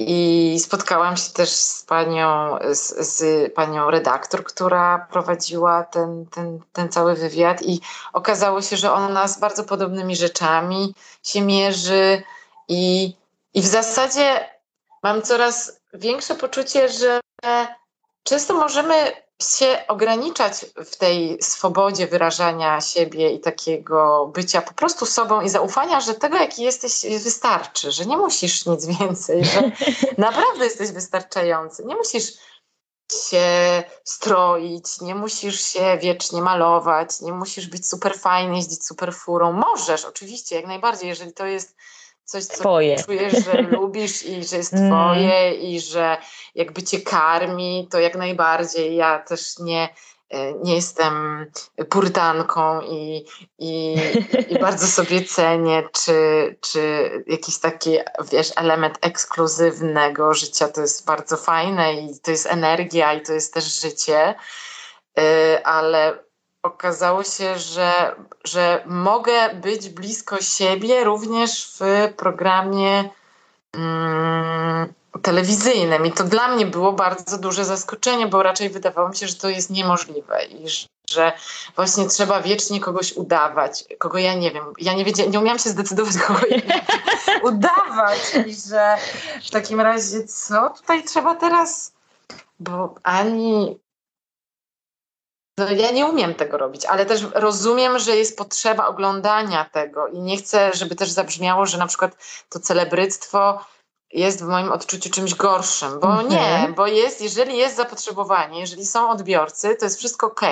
[0.00, 6.88] i spotkałam się też z panią, z, z, panią redaktor, która prowadziła ten, ten, ten
[6.88, 7.80] cały wywiad, i
[8.12, 12.22] okazało się, że ona z bardzo podobnymi rzeczami się mierzy,
[12.70, 13.14] i,
[13.54, 14.50] i w zasadzie
[15.02, 17.20] mam coraz większe poczucie, że
[18.22, 25.40] często możemy się ograniczać w tej swobodzie wyrażania siebie i takiego bycia po prostu sobą
[25.40, 26.92] i zaufania, że tego, jaki jesteś,
[27.24, 29.70] wystarczy, że nie musisz nic więcej, że
[30.18, 31.84] naprawdę jesteś wystarczający.
[31.84, 32.32] Nie musisz
[33.12, 39.52] się stroić, nie musisz się wiecznie malować, nie musisz być super fajny, jeździć super furą.
[39.52, 41.76] Możesz, oczywiście, jak najbardziej, jeżeli to jest
[42.30, 43.02] coś, co twoje.
[43.02, 44.90] czujesz, że lubisz i że jest mm.
[44.90, 46.18] twoje i że
[46.54, 48.96] jakby cię karmi, to jak najbardziej.
[48.96, 49.88] Ja też nie,
[50.30, 51.46] e, nie jestem
[51.88, 53.24] purytanką i,
[53.58, 53.96] i,
[54.48, 56.12] i bardzo sobie cenię, czy,
[56.60, 57.98] czy jakiś taki,
[58.32, 63.54] wiesz, element ekskluzywnego życia to jest bardzo fajne i to jest energia i to jest
[63.54, 64.34] też życie,
[65.18, 66.29] e, ale
[66.62, 68.14] okazało się, że,
[68.44, 73.10] że mogę być blisko siebie również w programie
[73.72, 74.92] mm,
[75.22, 76.06] telewizyjnym.
[76.06, 79.48] I to dla mnie było bardzo duże zaskoczenie, bo raczej wydawało mi się, że to
[79.48, 80.66] jest niemożliwe i
[81.10, 81.32] że
[81.76, 84.64] właśnie trzeba wiecznie kogoś udawać, kogo ja nie wiem.
[84.78, 86.80] Ja nie, wiedzia- nie umiałam się zdecydować, kogo ja
[87.42, 88.96] udawać i że
[89.46, 91.92] w takim razie co tutaj trzeba teraz,
[92.60, 93.78] bo ani
[95.64, 100.20] no ja nie umiem tego robić, ale też rozumiem, że jest potrzeba oglądania tego i
[100.20, 102.16] nie chcę, żeby też zabrzmiało, że na przykład
[102.48, 103.64] to celebryctwo
[104.12, 106.74] jest w moim odczuciu czymś gorszym, bo nie, mhm.
[106.74, 110.42] bo jest, jeżeli jest zapotrzebowanie, jeżeli są odbiorcy, to jest wszystko ok,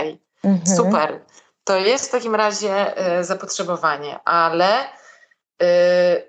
[0.44, 0.76] mhm.
[0.76, 1.20] super.
[1.64, 4.84] To jest w takim razie y, zapotrzebowanie, ale
[5.62, 6.27] y,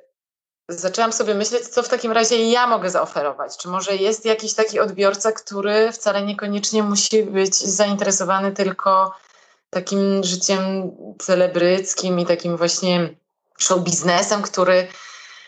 [0.69, 3.57] zaczęłam sobie myśleć, co w takim razie ja mogę zaoferować.
[3.57, 9.13] Czy może jest jakiś taki odbiorca, który wcale niekoniecznie musi być zainteresowany tylko
[9.69, 13.09] takim życiem celebryckim i takim właśnie
[13.57, 14.87] show biznesem, który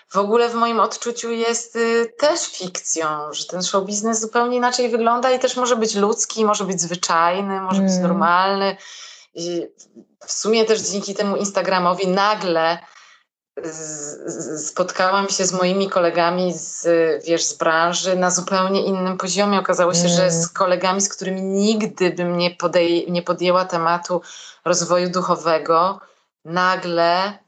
[0.09, 4.89] w ogóle w moim odczuciu jest y, też fikcją, że ten show biznes zupełnie inaczej
[4.89, 7.91] wygląda i też może być ludzki, może być zwyczajny, może mm.
[7.91, 8.77] być normalny.
[9.33, 9.67] I
[10.25, 12.79] w sumie też dzięki temu Instagramowi nagle
[14.57, 16.87] spotkałam się z moimi kolegami z,
[17.25, 19.59] wiesz, z branży na zupełnie innym poziomie.
[19.59, 20.11] Okazało się, mm.
[20.11, 24.21] że z kolegami, z którymi nigdy bym nie, podej- nie podjęła tematu
[24.65, 25.99] rozwoju duchowego,
[26.45, 27.39] nagle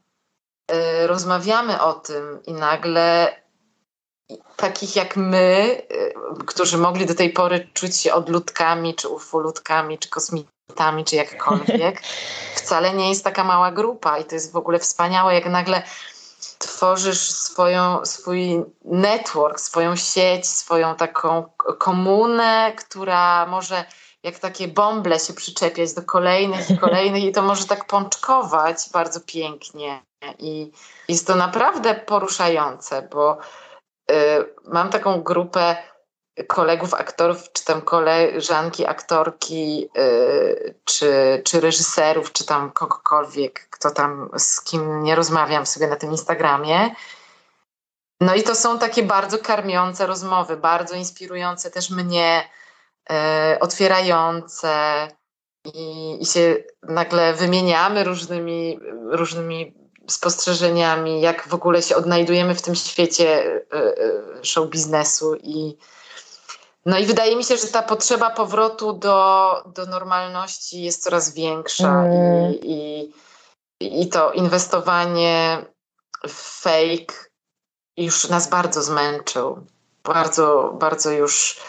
[0.72, 3.36] y, rozmawiamy o tym i nagle
[4.56, 6.14] takich jak my, y,
[6.46, 10.53] którzy mogli do tej pory czuć się odludkami, czy ufolutkami, czy kosmitami,
[11.06, 12.02] czy jakkolwiek,
[12.56, 15.84] wcale nie jest taka mała grupa i to jest w ogóle wspaniałe, jak nagle
[16.58, 21.44] tworzysz swoją, swój network, swoją sieć, swoją taką
[21.78, 23.86] komunę, która może
[24.24, 29.20] jak takie bąble się przyczepiać do kolejnych i kolejnych i to może tak pączkować bardzo
[29.20, 30.02] pięknie.
[30.40, 30.72] I
[31.08, 33.38] jest to naprawdę poruszające, bo
[34.12, 34.16] y,
[34.66, 35.76] mam taką grupę
[36.48, 44.30] kolegów aktorów, czy tam koleżanki aktorki, yy, czy, czy reżyserów, czy tam kogokolwiek, kto tam
[44.38, 46.96] z kim nie rozmawiam sobie na tym Instagramie.
[48.22, 52.50] No i to są takie bardzo karmiące rozmowy, bardzo inspirujące też mnie,
[53.10, 53.16] yy,
[53.60, 55.08] otwierające
[55.74, 58.80] i, i się nagle wymieniamy różnymi,
[59.10, 59.74] różnymi
[60.10, 63.44] spostrzeżeniami, jak w ogóle się odnajdujemy w tym świecie
[63.74, 65.78] yy, show biznesu i
[66.86, 72.04] no i wydaje mi się, że ta potrzeba powrotu do, do normalności jest coraz większa
[72.04, 72.54] mm.
[72.54, 73.14] i,
[73.80, 75.66] i, i to inwestowanie
[76.28, 77.30] w fake
[77.98, 79.66] już nas bardzo zmęczył.
[80.04, 81.60] Bardzo, bardzo już.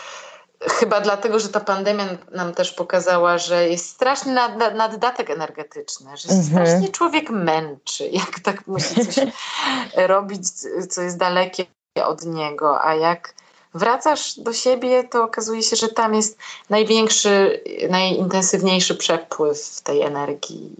[0.62, 6.28] Chyba dlatego, że ta pandemia nam też pokazała, że jest straszny nad, naddatek energetyczny, że
[6.28, 6.48] mm -hmm.
[6.48, 9.26] strasznie człowiek męczy, jak tak musi coś
[9.96, 10.50] robić,
[10.90, 11.66] co jest dalekie
[12.04, 13.34] od niego, a jak
[13.74, 16.38] wracasz do siebie, to okazuje się, że tam jest
[16.70, 20.72] największy, najintensywniejszy przepływ tej energii.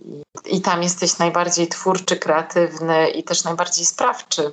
[0.47, 4.53] I tam jesteś najbardziej twórczy, kreatywny i też najbardziej sprawczy.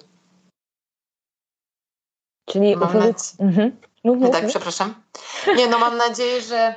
[2.49, 3.13] Czyli mam nadzieję...
[3.39, 4.31] mhm.
[4.31, 4.93] tak, przepraszam.
[5.55, 6.75] Nie, no mam nadzieję, że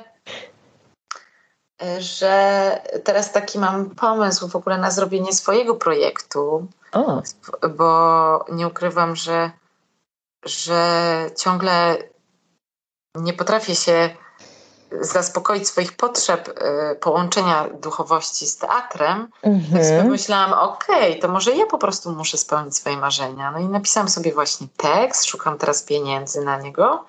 [1.99, 7.21] że teraz taki mam pomysł w ogóle na zrobienie swojego projektu, o.
[7.69, 9.51] bo nie ukrywam, że
[10.45, 11.97] że ciągle
[13.15, 14.09] nie potrafię się
[15.01, 19.61] zaspokoić swoich potrzeb y, połączenia duchowości z teatrem, mm-hmm.
[19.73, 23.51] więc pomyślałam, okej, okay, to może ja po prostu muszę spełnić swoje marzenia.
[23.51, 27.05] No i napisałam sobie właśnie tekst, szukam teraz pieniędzy na niego.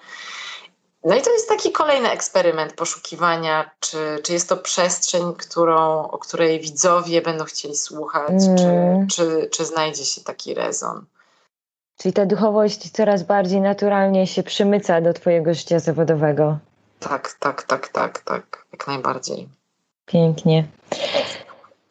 [1.05, 6.19] No i to jest taki kolejny eksperyment poszukiwania, czy, czy jest to przestrzeń, którą, o
[6.19, 8.57] której widzowie będą chcieli słuchać, mm.
[9.09, 11.05] czy, czy, czy znajdzie się taki rezon.
[11.97, 16.59] Czyli ta duchowość coraz bardziej naturalnie się przymyca do Twojego życia zawodowego.
[17.01, 19.49] Tak, tak, tak, tak, tak, jak najbardziej.
[20.07, 20.65] Pięknie.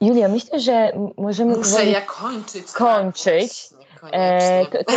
[0.01, 1.57] Julia, myślę, że możemy.
[1.57, 1.91] Muszę powoli...
[1.91, 2.65] ja kończyć.
[2.65, 3.69] Tak, kończyć.
[4.01, 4.95] Tak, e, to,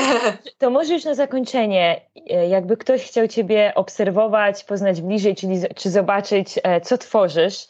[0.59, 5.90] to, może już na zakończenie, e, jakby ktoś chciał Ciebie obserwować, poznać bliżej, czyli czy
[5.90, 7.66] zobaczyć, e, co tworzysz,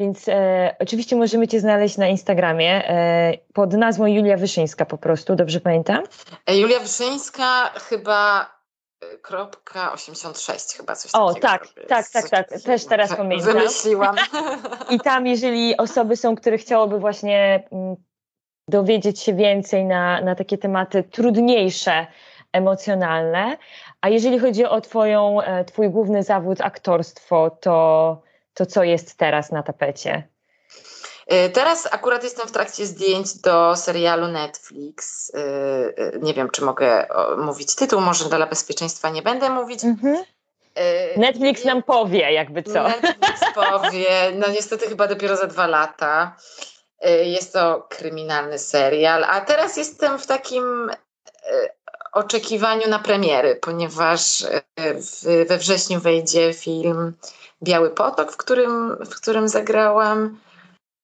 [0.00, 5.36] Więc e, oczywiście możemy Cię znaleźć na Instagramie e, pod nazwą Julia Wyszyńska po prostu,
[5.36, 6.02] dobrze pamiętam?
[6.46, 8.50] E, Julia Wyszyńska chyba
[9.00, 11.88] e, kropka 86 chyba coś o, takiego.
[11.88, 13.52] tak, tak, tak, tak, też teraz pamiętam.
[13.52, 14.16] Wymyśliłam.
[14.90, 17.96] I tam, jeżeli osoby są, które chciałyby właśnie mm,
[18.68, 22.06] dowiedzieć się więcej na, na takie tematy trudniejsze,
[22.52, 23.56] emocjonalne,
[24.00, 29.52] a jeżeli chodzi o twoją, e, twój główny zawód aktorstwo, to, to co jest teraz
[29.52, 30.28] na tapecie?
[31.26, 35.32] E, teraz akurat jestem w trakcie zdjęć do serialu Netflix.
[35.34, 37.06] E, nie wiem, czy mogę
[37.38, 39.84] mówić tytuł, może dla bezpieczeństwa nie będę mówić.
[39.84, 40.24] Mhm.
[41.16, 42.82] Netflix nam powie, jakby co.
[42.82, 46.36] Netflix powie, no niestety chyba dopiero za dwa lata.
[47.22, 50.90] Jest to kryminalny serial, a teraz jestem w takim
[52.12, 57.12] oczekiwaniu na premiery, ponieważ e, we wrześniu wejdzie film
[57.62, 60.38] Biały Potok, w którym, w którym zagrałam.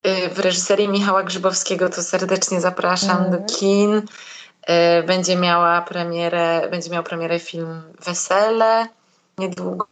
[0.03, 3.31] E, w reżyserii Michała Grzybowskiego to serdecznie zapraszam mm.
[3.31, 3.47] do mhm.
[3.47, 4.03] kin.
[4.63, 8.89] E, będzie miała premierę, będzie miał premierę film Wesele
[9.39, 9.87] niedługo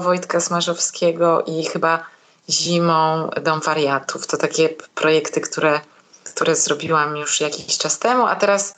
[0.00, 2.04] Wojtka Smarzowskiego i chyba
[2.50, 4.26] zimą Dom Wariatów.
[4.26, 5.80] To takie projekty, które,
[6.24, 8.74] które zrobiłam już jakiś czas temu, a teraz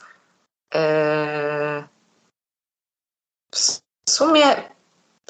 [0.71, 1.83] Eee,
[4.05, 4.71] w sumie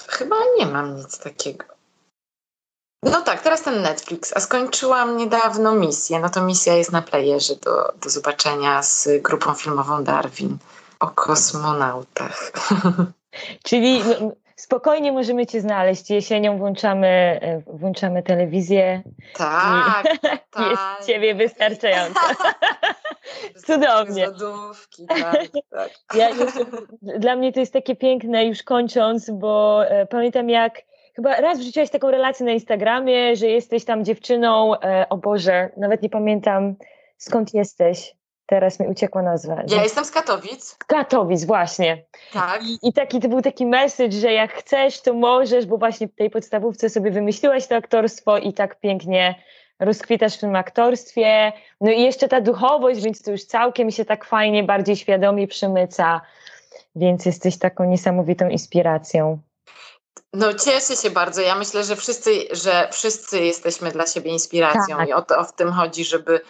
[0.07, 1.65] chyba nie mam nic takiego.
[3.03, 6.19] No tak, teraz ten Netflix, a skończyłam niedawno misję.
[6.19, 10.57] No to misja jest na playerze do, do zobaczenia z grupą filmową Darwin
[10.99, 12.51] o kosmonautach.
[13.63, 16.09] Czyli no, spokojnie możemy Cię znaleźć.
[16.09, 17.07] Jesienią włączamy,
[17.41, 19.01] e, włączamy telewizję.
[19.35, 20.41] Tak, tak.
[20.69, 22.19] Jest Ciebie wystarczająco.
[23.67, 24.25] Cudownie.
[24.25, 25.89] Lodówki, tak, tak.
[26.15, 26.29] Ja
[27.01, 31.89] dla mnie to jest takie piękne, już kończąc, bo e, pamiętam jak chyba raz wrzuciłaś
[31.89, 36.75] taką relację na Instagramie, że jesteś tam dziewczyną, e, o Boże, nawet nie pamiętam
[37.17, 38.15] skąd jesteś.
[38.45, 39.63] Teraz mi uciekła nazwa.
[39.67, 40.77] Ja jestem z Katowic.
[40.87, 42.03] Katowic, właśnie.
[42.33, 42.63] Tak.
[42.63, 46.15] I, I, taki to był taki message, że jak chcesz, to możesz, bo właśnie w
[46.15, 49.35] tej podstawówce sobie wymyśliłaś to aktorstwo i tak pięknie
[49.79, 51.53] rozkwitasz w tym aktorstwie.
[51.81, 56.21] No i jeszcze ta duchowość, więc to już całkiem się tak fajnie, bardziej świadomie przemyca.
[56.95, 59.39] Więc jesteś taką niesamowitą inspiracją.
[60.33, 61.41] No cieszę się bardzo.
[61.41, 65.09] Ja myślę, że wszyscy, że wszyscy jesteśmy dla siebie inspiracją tak.
[65.09, 66.41] i o to o w tym chodzi, żeby,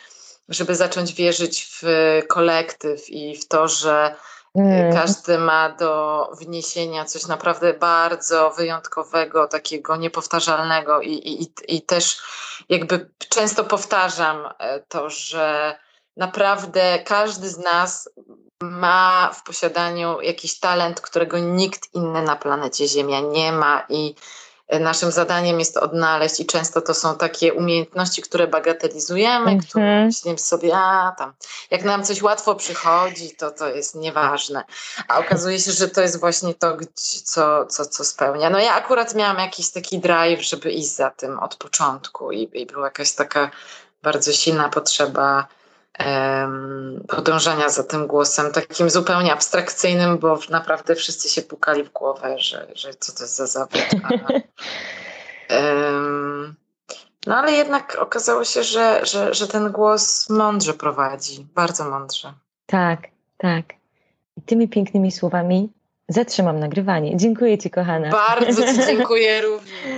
[0.49, 1.83] żeby zacząć wierzyć w
[2.27, 4.15] kolektyw i w to, że
[4.55, 4.93] Mm.
[4.93, 12.21] Każdy ma do wniesienia coś naprawdę bardzo wyjątkowego, takiego niepowtarzalnego i, i, i też
[12.69, 15.75] jakby często powtarzam e, to, że
[16.17, 18.09] naprawdę każdy z nas
[18.61, 24.15] ma w posiadaniu jakiś talent, którego nikt inny na planecie Ziemia nie ma i
[24.79, 29.69] naszym zadaniem jest odnaleźć i często to są takie umiejętności, które bagatelizujemy, mm -hmm.
[29.69, 31.33] które myślimy sobie, a tam,
[31.71, 34.63] jak nam coś łatwo przychodzi, to to jest nieważne.
[35.07, 36.77] A okazuje się, że to jest właśnie to,
[37.23, 38.49] co, co, co spełnia.
[38.49, 42.65] No ja akurat miałam jakiś taki drive, żeby iść za tym od początku i, i
[42.65, 43.51] była jakaś taka
[44.03, 45.47] bardzo silna potrzeba
[47.07, 52.67] podążania za tym głosem, takim zupełnie abstrakcyjnym, bo naprawdę wszyscy się pukali w głowę, że,
[52.75, 53.81] że co to jest za zawód.
[57.27, 62.33] no ale jednak okazało się, że, że, że ten głos mądrze prowadzi, bardzo mądrze.
[62.65, 62.99] Tak,
[63.37, 63.65] tak.
[64.37, 65.69] I tymi pięknymi słowami
[66.07, 67.17] zatrzymam nagrywanie.
[67.17, 68.09] Dziękuję Ci, kochana.
[68.09, 69.71] Bardzo Ci dziękuję również.